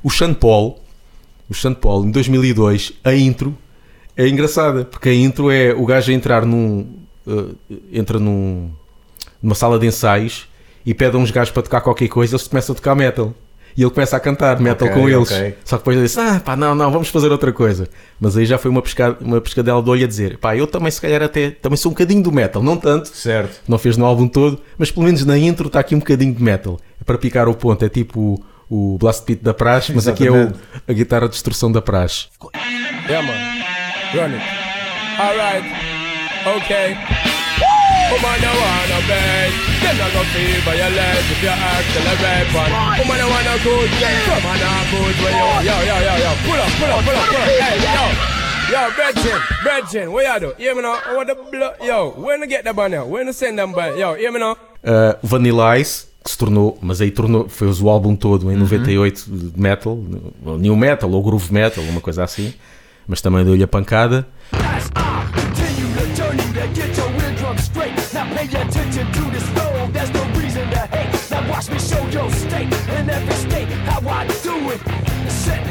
O 0.02 0.10
Sean 0.10 0.32
Paul, 0.34 0.78
o 1.48 1.54
Sean 1.54 1.74
Paul, 1.74 2.04
em 2.06 2.10
2002, 2.10 2.92
a 3.04 3.14
intro 3.14 3.56
é 4.16 4.26
engraçada, 4.28 4.84
porque 4.84 5.08
a 5.08 5.14
intro 5.14 5.50
é 5.50 5.72
o 5.74 5.84
gajo 5.86 6.10
a 6.10 6.14
entrar 6.14 6.44
num. 6.44 6.86
eh, 7.26 7.76
entra 7.92 8.18
num, 8.18 8.70
numa 9.42 9.54
sala 9.54 9.78
de 9.78 9.86
ensaios 9.86 10.48
e 10.84 10.94
pede 10.94 11.16
a 11.16 11.18
uns 11.18 11.30
gajos 11.30 11.52
para 11.52 11.62
tocar 11.62 11.80
qualquer 11.80 12.08
coisa, 12.08 12.34
eles 12.36 12.46
começam 12.48 12.72
a 12.72 12.76
tocar 12.76 12.94
metal. 12.94 13.34
E 13.76 13.82
ele 13.82 13.90
começa 13.90 14.16
a 14.16 14.20
cantar 14.20 14.58
metal 14.58 14.88
Ok, 14.88 15.00
com 15.00 15.08
eles. 15.08 15.30
ok. 15.30 15.54
Só 15.64 15.76
que 15.76 15.82
depois 15.82 15.96
ele 15.96 16.06
disse: 16.06 16.18
Ah, 16.18 16.40
pá, 16.44 16.56
não, 16.56 16.74
não, 16.74 16.90
vamos 16.90 17.08
fazer 17.08 17.30
outra 17.30 17.52
coisa. 17.52 17.88
Mas 18.20 18.36
aí 18.36 18.44
já 18.44 18.58
foi 18.58 18.68
uma, 18.68 18.82
pescada, 18.82 19.16
uma 19.20 19.40
pescadela 19.40 19.80
de 19.80 19.88
olho 19.88 20.04
a 20.04 20.08
dizer: 20.08 20.38
Pá, 20.38 20.56
eu 20.56 20.66
também, 20.66 20.90
se 20.90 21.00
calhar, 21.00 21.22
até 21.22 21.50
também 21.52 21.76
sou 21.76 21.90
um 21.90 21.94
bocadinho 21.94 22.20
do 22.20 22.32
metal, 22.32 22.64
não 22.64 22.76
tanto, 22.76 23.08
Certo. 23.08 23.60
não 23.68 23.78
fez 23.78 23.96
no 23.96 24.04
álbum 24.04 24.26
todo, 24.26 24.60
mas 24.76 24.90
pelo 24.90 25.06
menos 25.06 25.24
na 25.24 25.38
intro 25.38 25.68
está 25.68 25.78
aqui 25.78 25.94
um 25.94 26.00
bocadinho 26.00 26.34
de 26.34 26.42
metal. 26.42 26.80
É 27.00 27.04
para 27.04 27.16
picar 27.16 27.48
o 27.48 27.54
ponto, 27.54 27.84
é 27.84 27.88
tipo 27.88 28.42
o, 28.70 28.96
Blast 28.98 29.26
Beat 29.26 29.42
da 29.42 29.52
Praxe, 29.52 29.92
mas 29.92 30.06
aqui 30.06 30.26
é 30.26 30.30
o, 30.30 30.52
a 30.88 30.92
guitarra 30.92 31.26
de 31.26 31.32
destrução 31.32 31.70
da 31.70 31.82
Praxe. 31.82 32.28
Yeah, 33.08 33.26
man. 33.26 33.34
Run 34.14 34.34
it. 34.34 34.42
Alright. 35.18 35.64
Okay. 36.46 36.96
Woman, 38.10 38.40
you 38.42 38.54
wanna 38.54 39.00
beg. 39.06 39.50
Them 39.82 39.96
not 39.98 40.12
gonna 40.12 40.28
feel 40.34 40.60
violent 40.62 41.30
if 41.30 41.42
you 41.42 41.50
accelerate, 41.50 42.50
man. 42.54 42.98
Woman, 42.98 43.18
you 43.18 43.28
wanna 43.28 43.54
good. 43.62 43.90
Come 43.90 44.46
on, 44.46 44.58
now, 44.58 44.82
good. 44.90 45.14
When 45.20 45.34
you, 45.34 45.70
yo, 45.70 45.76
yo, 45.84 45.96
yo, 46.00 46.14
yo. 46.16 46.30
Pull 46.46 46.58
up, 46.58 46.70
pull 46.78 46.90
up, 46.90 47.04
pull 47.04 47.14
up, 47.14 47.26
pull 47.26 47.36
up. 47.36 47.48
Hey, 47.50 47.78
yo. 47.82 48.40
Yo, 48.70 48.90
Bretchen, 48.94 49.40
Bretchen, 49.64 50.12
what 50.12 50.42
you 50.42 50.48
do? 50.48 50.54
Hear 50.56 50.74
me 50.76 50.82
now? 50.82 50.98
I 51.04 51.16
want 51.16 51.26
the 51.26 51.34
blood. 51.34 51.76
Yo, 51.82 52.10
when 52.10 52.40
to 52.40 52.46
get 52.46 52.64
the 52.64 52.72
banner? 52.72 53.04
When 53.04 53.26
to 53.26 53.32
send 53.32 53.58
them 53.58 53.72
by? 53.72 53.94
Yo, 53.94 54.14
hear 54.14 54.30
me 54.30 54.38
now? 54.38 54.56
Uh, 54.84 55.14
Vanilla 55.22 55.64
Ice, 55.78 56.06
que 56.22 56.30
se 56.30 56.36
tornou, 56.36 56.78
mas 56.82 57.00
aí 57.00 57.10
tornou, 57.10 57.48
foi 57.48 57.68
o 57.68 57.88
álbum 57.88 58.14
todo 58.14 58.52
em 58.52 58.56
98 58.56 59.24
de 59.26 59.60
metal, 59.60 59.98
new 60.58 60.76
metal 60.76 61.10
ou 61.10 61.22
groove 61.22 61.52
metal, 61.52 61.82
uma 61.84 62.00
coisa 62.00 62.24
assim. 62.24 62.52
mas 63.10 63.20
também 63.20 63.44
deu-lhe 63.44 63.64
a 63.64 63.68
pancada. 63.68 64.26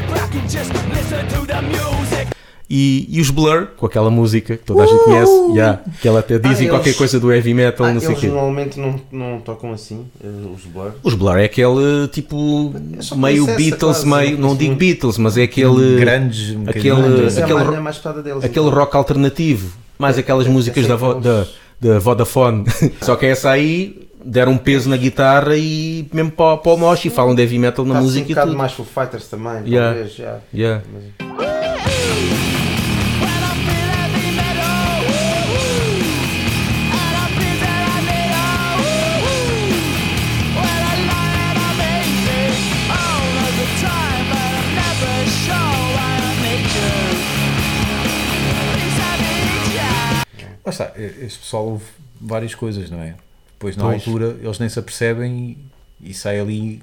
Back 0.09 0.33
and 0.35 0.49
just 0.49 0.73
listen 0.73 1.27
to 1.29 1.45
the 1.45 1.61
music. 1.61 2.38
E, 2.71 3.07
e 3.09 3.19
os 3.19 3.31
Blur, 3.31 3.69
com 3.77 3.87
aquela 3.87 4.11
música 4.11 4.55
que 4.55 4.63
toda 4.63 4.83
a 4.83 4.85
gente 4.85 5.03
conhece, 5.03 5.31
yeah, 5.53 5.79
que 5.99 6.07
ela 6.07 6.19
até 6.19 6.37
dizem 6.37 6.67
Ah, 6.67 6.71
qualquer 6.71 6.89
eles- 6.89 6.97
coisa 6.99 7.19
do 7.19 7.33
heavy 7.33 7.51
metal, 7.51 7.87
Ah, 7.87 7.93
não 7.93 7.99
sei 7.99 8.09
o 8.09 8.11
eles 8.11 8.21
quê. 8.21 8.27
normalmente 8.27 8.79
não, 8.79 9.01
não 9.11 9.39
tocam 9.39 9.73
assim, 9.73 10.05
eh, 10.23 10.27
os 10.55 10.65
Blur. 10.65 10.91
Os 11.01 11.15
Blur 11.15 11.37
é 11.37 11.45
aquele 11.45 12.07
tipo 12.11 12.71
só 12.99 13.15
meio 13.15 13.45
Beatles, 13.47 14.03
quase, 14.03 14.07
meio, 14.07 14.37
não 14.37 14.55
digo 14.55 14.69
muito. 14.71 14.79
Beatles, 14.79 15.17
mas 15.17 15.35
é 15.35 15.43
aquele 15.43 15.99
Grandes, 15.99 16.55
um 16.55 16.61
aquele, 16.69 16.89
é 16.89 16.91
aquele, 17.41 17.79
mais- 17.79 18.05
é 18.05 18.21
deles. 18.21 18.43
aquele 18.43 18.67
então. 18.67 18.69
rock 18.69 18.95
alternativo, 18.95 19.73
mais 19.97 20.19
aquelas 20.19 20.45
é- 20.45 20.49
músicas 20.49 20.85
essa 20.85 20.89
da, 20.89 20.93
é 20.93 20.97
vo- 20.97 21.19
da, 21.19 21.35
eles- 21.37 21.49
da 21.81 21.97
Vodafone. 21.99 22.65
Só 23.01 23.15
que 23.15 23.25
essa 23.25 23.49
aí 23.49 24.07
deram 24.23 24.51
um 24.51 24.57
peso 24.59 24.87
na 24.89 24.97
guitarra 24.97 25.55
e 25.57 26.07
mesmo 26.13 26.29
para, 26.29 26.55
para 26.57 26.71
o 26.71 26.77
mosh 26.77 27.05
e 27.05 27.09
falam 27.09 27.33
de 27.33 27.41
heavy 27.41 27.57
metal 27.57 27.83
na 27.83 27.93
Tá, 27.95 27.99
assim, 27.99 28.05
música 28.07 28.25
um 28.27 28.29
e 28.29 28.33
bocado 28.35 28.47
tudo. 28.51 28.57
mais 28.59 28.71
Foo 28.73 28.85
Fighters 28.85 29.27
também, 29.27 29.63
Yeah. 29.65 29.93
talvez, 29.95 30.13
já. 30.15 30.37
Yeah. 30.53 30.83
Lá 50.69 50.85
está, 50.85 50.91
este 50.97 51.39
pessoal 51.39 51.65
ouve 51.67 51.85
várias 52.21 52.53
coisas, 52.53 52.89
não 52.91 53.01
é? 53.01 53.15
Depois 53.53 53.75
na 53.75 53.85
Pois. 53.85 53.95
altura 53.95 54.37
eles 54.41 54.59
nem 54.59 54.69
se 54.69 54.77
apercebem 54.77 55.57
e, 56.01 56.11
e 56.11 56.13
sai 56.13 56.39
ali. 56.39 56.81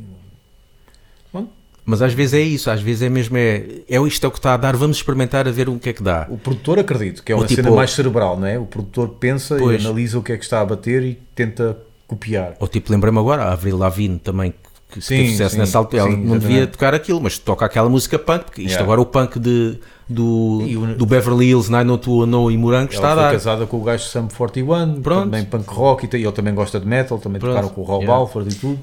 Mas 1.88 2.02
às 2.02 2.12
vezes 2.12 2.34
é 2.34 2.40
isso, 2.40 2.68
às 2.68 2.80
vezes 2.82 3.02
é 3.02 3.08
mesmo 3.08 3.36
é, 3.36 3.64
é 3.88 3.96
isto 4.08 4.24
é 4.24 4.28
o 4.28 4.32
que 4.32 4.38
está 4.40 4.54
a 4.54 4.56
dar, 4.56 4.74
vamos 4.76 4.96
experimentar 4.96 5.46
a 5.46 5.52
ver 5.52 5.68
o 5.68 5.78
que 5.78 5.90
é 5.90 5.92
que 5.92 6.02
dá. 6.02 6.26
O 6.28 6.36
produtor 6.36 6.80
acredito 6.80 7.22
que 7.22 7.30
é 7.30 7.34
uma 7.36 7.46
tipo- 7.46 7.62
cena 7.62 7.72
mais 7.76 7.92
cerebral, 7.92 8.36
não 8.36 8.44
é? 8.48 8.58
O 8.58 8.66
produtor 8.66 9.08
pensa 9.20 9.56
Pois. 9.56 9.80
e 9.80 9.86
analisa 9.86 10.18
o 10.18 10.22
que 10.22 10.32
é 10.32 10.36
que 10.36 10.42
está 10.42 10.60
a 10.60 10.66
bater 10.66 11.04
e 11.04 11.14
tenta 11.32 11.78
copiar. 12.08 12.56
Ou 12.58 12.66
tipo, 12.66 12.90
lembrei-me 12.90 13.20
agora, 13.20 13.44
a 13.44 13.52
Avril 13.52 13.78
Lavigne 13.78 14.18
também, 14.18 14.52
que 14.90 15.00
Sim, 15.00 15.16
teve 15.16 15.30
sucesso 15.32 15.54
sim, 15.54 15.58
nessa 15.58 15.78
altura, 15.78 16.02
ela 16.02 16.10
sim, 16.12 16.16
não 16.24 16.38
devia 16.38 16.66
tocar 16.66 16.94
aquilo, 16.94 17.20
mas 17.20 17.38
toca 17.38 17.64
aquela 17.66 17.88
música 17.88 18.18
punk, 18.18 18.44
porque 18.44 18.62
isto 18.62 18.70
Yeah. 18.72 18.84
agora 18.84 19.00
o 19.00 19.06
punk 19.06 19.38
de, 19.38 19.78
do, 20.08 20.24
o- 20.62 20.94
do 20.94 21.04
Beverly 21.06 21.46
Hills 21.50 21.70
90210 21.70 22.54
e 22.54 22.56
Morango 22.58 22.92
está 22.92 23.10
Ela 23.10 23.12
a 23.12 23.14
foi 23.16 23.24
dar. 23.24 23.32
casada 23.32 23.66
com 23.66 23.76
o 23.78 23.82
gajo 23.82 24.04
Sam 24.04 24.28
41, 24.28 25.02
Pronto. 25.02 25.24
também 25.24 25.44
punk 25.44 25.68
rock 25.68 26.06
e, 26.06 26.16
ele 26.22 26.32
também 26.32 26.54
gosta 26.54 26.78
de 26.78 26.86
metal, 26.86 27.18
também 27.18 27.40
Pronto. 27.40 27.54
tocaram 27.54 27.68
com 27.74 27.80
o 27.80 27.84
Rob 27.84 28.02
Yeah. 28.04 28.20
Alford 28.20 28.54
e 28.54 28.58
tudo. 28.58 28.78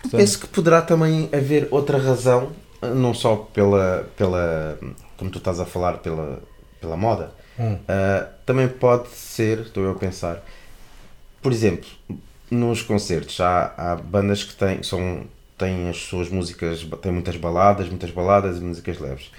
Portanto, 0.00 0.20
Penso 0.20 0.38
que 0.40 0.46
poderá 0.46 0.80
também 0.80 1.28
haver 1.32 1.66
outra 1.72 1.98
razão, 1.98 2.50
não 2.94 3.12
só 3.12 3.34
pela, 3.52 4.08
pela 4.16 4.78
como 5.16 5.28
tu 5.30 5.38
estás 5.38 5.58
a 5.58 5.64
falar, 5.66 5.94
pela, 5.98 6.38
pela 6.80 6.96
moda, 6.96 7.32
Hum. 7.58 7.76
ah, 7.88 8.28
também 8.46 8.68
pode 8.68 9.08
ser, 9.08 9.58
estou 9.62 9.82
eu 9.82 9.90
a 9.90 9.94
pensar, 9.96 10.44
por 11.42 11.50
exemplo, 11.50 11.88
nos 12.48 12.82
concertos 12.82 13.40
há, 13.40 13.72
há 13.76 13.96
bandas 13.96 14.44
que 14.44 14.54
têm, 14.54 14.80
são, 14.84 15.22
têm 15.58 15.88
as 15.88 15.96
suas 15.96 16.28
músicas, 16.28 16.86
têm 17.02 17.12
muitas 17.12 17.36
baladas, 17.36 17.88
muitas 17.88 18.10
baladas 18.10 18.58
e 18.58 18.60
músicas 18.60 18.98
leves. 18.98 19.30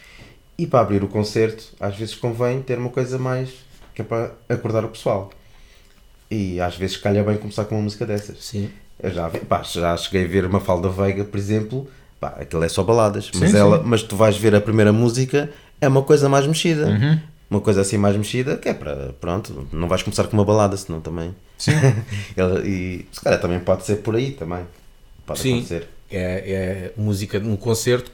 E 0.58 0.68
para 0.68 0.82
abrir 0.82 1.04
o 1.04 1.08
concerto, 1.08 1.64
às 1.80 1.96
vezes 1.96 2.14
convém 2.14 2.62
ter 2.62 2.78
uma 2.78 2.90
coisa 2.90 3.18
mais 3.18 3.50
que 3.96 4.02
é 4.02 4.06
para 4.06 4.34
acordar 4.50 4.84
o 4.84 4.90
pessoal. 4.90 5.32
E 6.30 6.60
às 6.60 6.76
vezes 6.76 6.98
calha 6.98 7.24
bem 7.24 7.38
começar 7.38 7.66
com 7.66 7.76
uma 7.76 7.82
música 7.84 8.06
dessas. 8.06 8.44
Sim. 8.44 8.70
Eu 9.02 9.12
já, 9.12 9.30
pá, 9.30 9.64
já 9.64 9.96
cheguei 9.96 10.26
a 10.26 10.28
ver 10.28 10.46
uma 10.46 10.60
Falda 10.60 10.90
Veiga, 10.90 11.24
por 11.24 11.38
exemplo, 11.38 11.90
pá, 12.20 12.36
aquilo 12.40 12.64
é 12.64 12.70
só 12.70 12.84
baladas, 12.84 13.32
mas, 13.34 13.52
Sim, 13.52 13.58
ela, 13.58 13.78
sim. 13.78 13.84
mas 13.86 14.04
tu 14.04 14.16
vais 14.18 14.36
ver 14.38 14.54
a 14.54 14.60
primeira 14.60 14.92
música, 14.92 15.50
é 15.80 15.88
uma 15.88 16.04
coisa 16.04 16.28
mais 16.28 16.46
mexida. 16.46 16.88
Uhum. 16.88 17.20
Uma 17.50 17.62
coisa 17.62 17.82
assim 17.82 17.98
mais 17.98 18.16
mexida, 18.16 18.58
que 18.58 18.70
é 18.70 18.74
para, 18.74 19.14
pronto, 19.20 19.68
não 19.72 19.88
vais 19.88 20.04
começar 20.04 20.26
com 20.28 20.38
uma 20.38 20.46
balada, 20.46 20.76
senão 20.78 21.00
também. 21.00 21.34
Sim. 21.58 21.72
E 22.66 23.06
se 23.12 23.22
calhar 23.22 23.40
também 23.40 23.60
pode 23.60 23.86
ser 23.86 23.98
por 23.98 24.16
aí 24.16 24.32
também. 24.32 24.66
Pode 25.26 25.40
Sim, 25.40 25.58
acontecer. 25.58 25.88
É, 26.12 26.18
é 26.18 26.94
música 26.98 27.40
num 27.40 27.56
concerto 27.56 28.12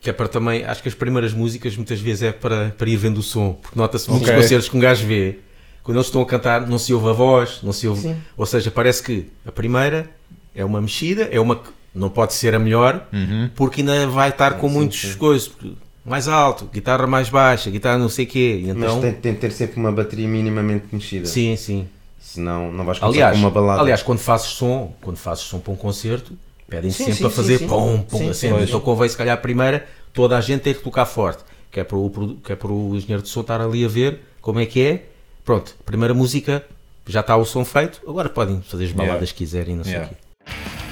que 0.00 0.10
é 0.10 0.12
para 0.12 0.28
também, 0.28 0.64
acho 0.64 0.82
que 0.82 0.88
as 0.88 0.94
primeiras 0.94 1.32
músicas 1.32 1.74
muitas 1.76 2.00
vezes 2.00 2.22
é 2.22 2.32
para, 2.32 2.72
para 2.78 2.88
ir 2.88 2.96
vendo 2.96 3.18
o 3.18 3.22
som, 3.22 3.54
porque 3.60 3.76
nota-se 3.78 4.08
muitos 4.08 4.28
Ok. 4.28 4.40
concertos 4.40 4.68
que 4.68 4.76
um 4.76 4.80
gajo 4.80 5.04
vê, 5.06 5.38
quando 5.82 5.96
eles 5.96 6.06
estão 6.06 6.20
a 6.22 6.26
cantar 6.26 6.66
não 6.66 6.78
se 6.78 6.92
ouve 6.94 7.08
a 7.08 7.12
voz, 7.12 7.58
não 7.62 7.72
se 7.72 7.88
ouve, 7.88 8.02
Sim. 8.02 8.16
ou 8.36 8.46
seja, 8.46 8.70
parece 8.70 9.02
que 9.02 9.26
a 9.44 9.50
primeira 9.50 10.08
é 10.54 10.64
uma 10.64 10.80
mexida, 10.80 11.28
é 11.32 11.40
uma 11.40 11.56
que 11.56 11.68
não 11.94 12.08
pode 12.08 12.34
ser 12.34 12.54
a 12.54 12.58
melhor, 12.58 13.04
Uhum. 13.12 13.50
porque 13.56 13.80
ainda 13.80 14.06
vai 14.06 14.28
estar 14.28 14.58
com 14.58 14.68
muitas 14.68 15.14
coisas, 15.16 15.48
porque 15.48 15.72
mais 16.04 16.28
alto, 16.28 16.66
guitarra 16.66 17.06
mais 17.08 17.28
baixa, 17.28 17.68
guitarra 17.68 17.98
não 17.98 18.08
sei 18.08 18.26
o 18.26 18.28
quê, 18.28 18.60
então, 18.64 18.76
Mas 18.94 19.00
tem, 19.00 19.12
tem 19.12 19.32
de 19.32 19.38
ter 19.40 19.50
sempre 19.50 19.80
uma 19.80 19.90
bateria 19.90 20.28
minimamente 20.28 20.84
mexida. 20.92 21.26
sim, 21.26 21.56
sim. 21.56 21.88
Senão 22.20 22.70
não 22.70 22.84
vais 22.84 22.98
começar 22.98 23.16
Aliás, 23.16 23.34
com 23.36 23.42
uma 23.44 23.50
balada. 23.50 23.80
aliás, 23.80 24.02
quando 24.02 24.18
fazes 24.18 24.48
som, 24.48 24.94
quando 25.00 25.16
fazes 25.16 25.42
som 25.44 25.58
para 25.58 25.72
um 25.72 25.76
concerto, 25.76 26.32
pedem 26.68 26.90
Sim, 26.90 26.98
sempre 27.04 27.14
sim, 27.14 27.20
para 27.22 27.30
sim, 27.30 27.36
fazer 27.36 27.58
sim. 27.58 27.66
pum, 27.68 28.02
pum, 28.02 28.18
Sim, 28.18 28.30
assim. 28.30 28.62
Então 28.62 28.80
convém 28.80 29.08
se 29.08 29.16
calhar 29.16 29.34
a 29.34 29.40
primeira, 29.40 29.86
toda 30.12 30.36
a 30.36 30.40
gente 30.40 30.62
ter 30.62 30.74
que 30.76 30.82
tocar 30.82 31.06
forte, 31.06 31.44
que 31.70 31.80
é 31.80 31.84
para 31.84 31.96
o, 31.96 32.36
que 32.42 32.52
é 32.52 32.56
para 32.56 32.72
o 32.72 32.94
engenheiro 32.96 33.22
de 33.22 33.28
som 33.28 33.40
estar 33.40 33.60
ali 33.60 33.84
a 33.84 33.88
ver 33.88 34.20
como 34.40 34.60
é 34.60 34.66
que 34.66 34.80
é. 34.80 35.06
Pronto, 35.44 35.74
primeira 35.84 36.12
música, 36.14 36.64
já 37.06 37.20
está 37.20 37.36
o 37.36 37.44
som 37.44 37.64
feito, 37.64 38.00
agora 38.08 38.28
podem 38.28 38.60
fazer 38.62 38.84
as 38.86 38.92
baladas 38.92 39.14
Yeah. 39.14 39.26
que 39.32 39.34
quiserem, 39.34 39.76
não 39.76 39.84
sei 39.84 39.92
Yeah. 39.94 40.10
o 40.12 40.14
quê. 40.14 40.22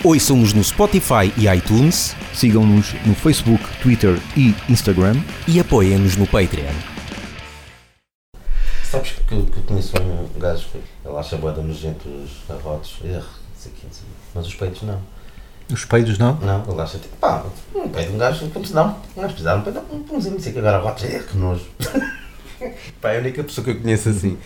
Ouçam-nos 0.04 0.52
no 0.52 0.62
Spotify 0.62 1.32
e 1.38 1.46
iTunes 1.48 2.14
Sigam-nos 2.34 2.92
no 3.06 3.14
Facebook, 3.14 3.64
Twitter 3.82 4.18
e 4.37 4.54
Instagram. 4.68 5.16
e 5.48 5.58
apoiem-nos 5.58 6.16
no 6.16 6.26
Patreon. 6.26 6.74
Sabes 8.90 9.12
que, 9.26 9.34
eu- 9.34 9.46
que 9.46 9.56
eu 9.58 9.62
conheço 9.64 9.92
um 10.00 10.38
gajo 10.38 10.66
que 10.70 10.78
ele 11.08 11.16
acha 11.16 11.37
boa 11.37 11.52
nojento 11.54 12.08
os 12.08 12.50
arrotos, 12.50 12.96
erro, 13.04 13.14
não 13.24 13.56
sei 13.56 13.72
o 13.72 13.74
quê. 13.74 13.87
mas 14.34 14.46
os 14.46 14.54
peitos 14.54 14.82
não. 14.82 15.00
Os 15.72 15.85
peidos 15.85 16.18
não? 16.18 16.35
Não, 16.40 16.62
ele 16.70 16.81
acha 16.81 16.98
tipo, 16.98 17.16
pá, 17.16 17.44
um 17.74 17.88
peito 17.88 18.09
de 18.11 18.14
um 18.14 18.18
gajo, 18.18 18.48
como 18.50 18.66
se 18.66 18.74
não, 18.74 18.98
nós 19.16 19.27
precisamos, 19.33 19.66
um 19.66 19.72
peito, 19.72 19.94
um 19.94 20.03
pãozinho, 20.03 20.35
não 20.35 20.40
sei 20.40 20.50
o 20.50 20.53
que, 20.55 20.59
agora 20.61 20.77
arrotos, 20.77 21.05
erro, 21.05 21.24
que 21.24 21.37
nojo. 21.38 21.64
pá, 23.00 23.11
é 23.12 23.16
a 23.16 23.20
única 23.20 23.42
pessoa 23.42 23.64
que 23.64 23.70
eu 23.70 23.81
conheço 23.81 24.09
assim. 24.11 24.37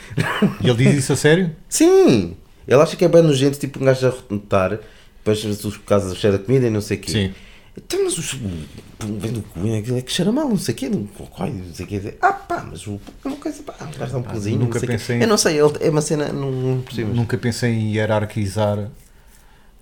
E 0.60 0.68
ele 0.68 0.84
diz 0.84 0.94
isso 0.94 1.12
a 1.12 1.16
sério? 1.16 1.54
Sim! 1.68 2.36
Ele 2.66 2.80
acha 2.82 2.96
que 2.96 3.04
é 3.04 3.08
bem 3.08 3.22
nojento, 3.22 3.58
tipo 3.58 3.80
um 3.80 3.84
gajo 3.84 4.06
a 4.06 4.10
rotar, 4.30 4.78
depois 5.18 5.44
os 5.64 5.76
casos 5.78 6.12
do 6.12 6.18
cheiro 6.18 6.38
da 6.38 6.44
comida 6.44 6.66
e 6.66 6.70
não 6.70 6.80
sei 6.80 6.98
o 6.98 7.00
quê. 7.00 7.10
Sim. 7.10 7.34
Então, 7.76 8.04
mas 8.04 8.18
os. 8.18 8.32
Vem 8.32 9.32
do 9.32 9.40
cu, 9.42 9.60
aquilo 9.78 9.98
é 9.98 10.02
que 10.02 10.10
cheira 10.10 10.32
mal, 10.32 10.48
não 10.48 10.58
sei 10.58 10.74
o 10.74 10.76
quê, 10.76 10.88
não, 10.88 11.00
não 11.00 11.74
sei 11.74 11.86
o 11.86 11.88
quê. 11.88 12.14
Ah, 12.20 12.32
pá, 12.32 12.66
mas 12.68 12.86
o. 12.86 13.00
é 13.24 13.28
uma 13.28 13.36
coisa, 13.36 13.62
pá, 13.62 13.74
um 13.82 13.98
gajo 13.98 14.12
dá 14.12 14.18
um 14.18 14.22
pãozinho, 14.22 14.58
nunca 14.58 14.74
não 14.80 14.86
sei 14.86 14.96
o 14.96 14.98
quê. 14.98 15.12
em- 15.14 15.20
Eu 15.22 15.28
não 15.28 15.36
sei, 15.38 15.60
ele, 15.60 15.72
é 15.80 15.88
uma 15.90 16.00
cena, 16.02 16.28
não, 16.32 16.50
não 16.50 16.80
percebo. 16.82 17.14
Nunca 17.14 17.38
pensei 17.38 17.70
em 17.72 17.92
hierarquizar 17.94 18.88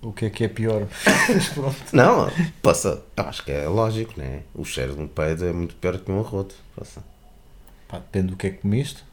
o 0.01 0.11
que 0.11 0.25
é 0.25 0.29
que 0.29 0.43
é 0.43 0.47
pior. 0.47 0.87
Não, 1.93 2.29
passa, 2.61 3.01
acho 3.15 3.43
que 3.43 3.51
é 3.51 3.67
lógico, 3.67 4.13
né? 4.19 4.41
O 4.53 4.63
cheiro 4.63 4.95
de 4.95 5.01
um 5.01 5.07
peido 5.07 5.45
é 5.45 5.51
muito 5.53 5.75
pior 5.75 5.97
que 5.97 6.11
um 6.11 6.19
arroto. 6.19 6.55
Passa. 6.75 7.03
Pá, 7.87 7.97
depende 7.99 8.27
do 8.27 8.35
que 8.35 8.47
é 8.47 8.49
que 8.51 8.57
comeste. 8.61 9.03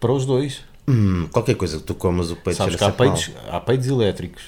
Para 0.00 0.12
os 0.12 0.26
dois. 0.26 0.62
Hum, 0.88 1.28
qualquer 1.32 1.54
coisa 1.56 1.78
que 1.78 1.84
tu 1.84 1.94
comas, 1.94 2.30
o 2.30 2.36
peito 2.36 2.56
Sabes 2.58 2.74
cheira 2.76 2.78
que 2.78 3.02
há 3.02 3.06
sempre 3.08 3.24
peidos, 3.26 3.42
mal. 3.46 3.56
há 3.56 3.60
peidos 3.60 3.86
elétricos. 3.88 4.42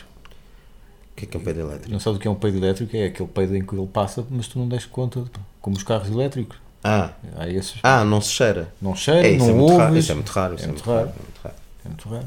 O 1.13 1.17
que 1.17 1.25
é 1.25 1.29
que 1.29 1.37
é 1.37 1.41
um 1.41 1.43
peido 1.43 1.61
elétrico? 1.61 1.91
Não 1.91 1.99
sabes 1.99 2.19
o 2.19 2.21
que 2.21 2.29
é 2.29 2.31
um 2.31 2.35
peido 2.37 2.59
elétrico? 2.59 2.97
É 2.97 3.07
aquele 3.07 3.29
peido 3.29 3.57
em 3.57 3.65
que 3.65 3.75
ele 3.75 3.87
passa, 3.89 4.25
mas 4.31 4.47
tu 4.47 4.59
não 4.59 4.69
des 4.69 4.85
conta, 4.87 5.25
como 5.61 5.77
os 5.77 5.83
carros 5.83 6.09
elétricos. 6.09 6.57
Ah, 6.85 7.11
Há 7.37 7.49
esses. 7.49 7.75
ah, 7.83 8.05
não 8.05 8.21
se 8.21 8.31
cheira. 8.31 8.73
Não 8.81 8.95
cheira, 8.95 9.27
É, 9.27 9.37
não 9.37 9.49
é 9.49 9.53
muito 9.53 9.63
ouves. 9.73 9.79
raro, 9.79 9.97
isso 9.99 10.13
é 10.13 10.15
muito 10.15 10.29
raro. 10.31 10.55
Isso 10.55 10.65
é 10.65 10.67
muito 10.69 10.83
raro. 10.85 11.01
é 11.09 11.23
muito 11.23 11.41
raro. 11.43 11.55
É 11.85 11.89
muito 11.89 12.09
raro. 12.09 12.27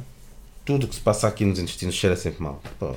Tudo 0.65 0.87
que 0.89 0.95
se 0.95 1.01
passa 1.01 1.27
aqui 1.29 1.45
nos 1.45 1.57
intestinos 1.57 1.95
cheira 1.95 2.17
sempre 2.17 2.43
mal. 2.43 2.61
Pô. 2.77 2.93